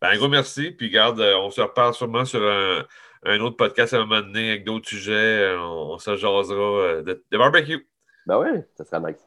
Ben, 0.00 0.10
un 0.10 0.16
gros 0.16 0.28
merci. 0.28 0.70
Puis, 0.70 0.90
garde, 0.90 1.20
on 1.20 1.50
se 1.50 1.60
reparle 1.60 1.94
sûrement 1.94 2.24
sur 2.24 2.40
un, 2.42 3.40
autre 3.40 3.56
podcast 3.56 3.94
à 3.94 3.98
un 3.98 4.06
moment 4.06 4.20
donné 4.20 4.50
avec 4.50 4.64
d'autres 4.64 4.88
sujets. 4.88 5.54
On, 5.58 5.98
se 5.98 6.16
jasera 6.16 7.02
de, 7.02 7.24
barbecue. 7.32 7.86
Ben 8.26 8.38
oui, 8.38 8.60
ça 8.76 8.84
sera 8.84 9.00
nice. 9.00 9.20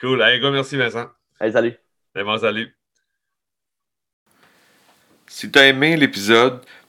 Cool. 0.00 0.20
un 0.20 0.38
gros 0.38 0.50
merci, 0.50 0.76
Vincent. 0.76 1.08
Allez, 1.38 1.52
salut. 1.52 1.74
Allez, 2.14 2.38
salut. 2.38 2.76
Si 5.28 5.50
tu 5.50 5.58
as 5.58 5.68
aimé 5.68 5.96
l'épisode, 5.96 6.60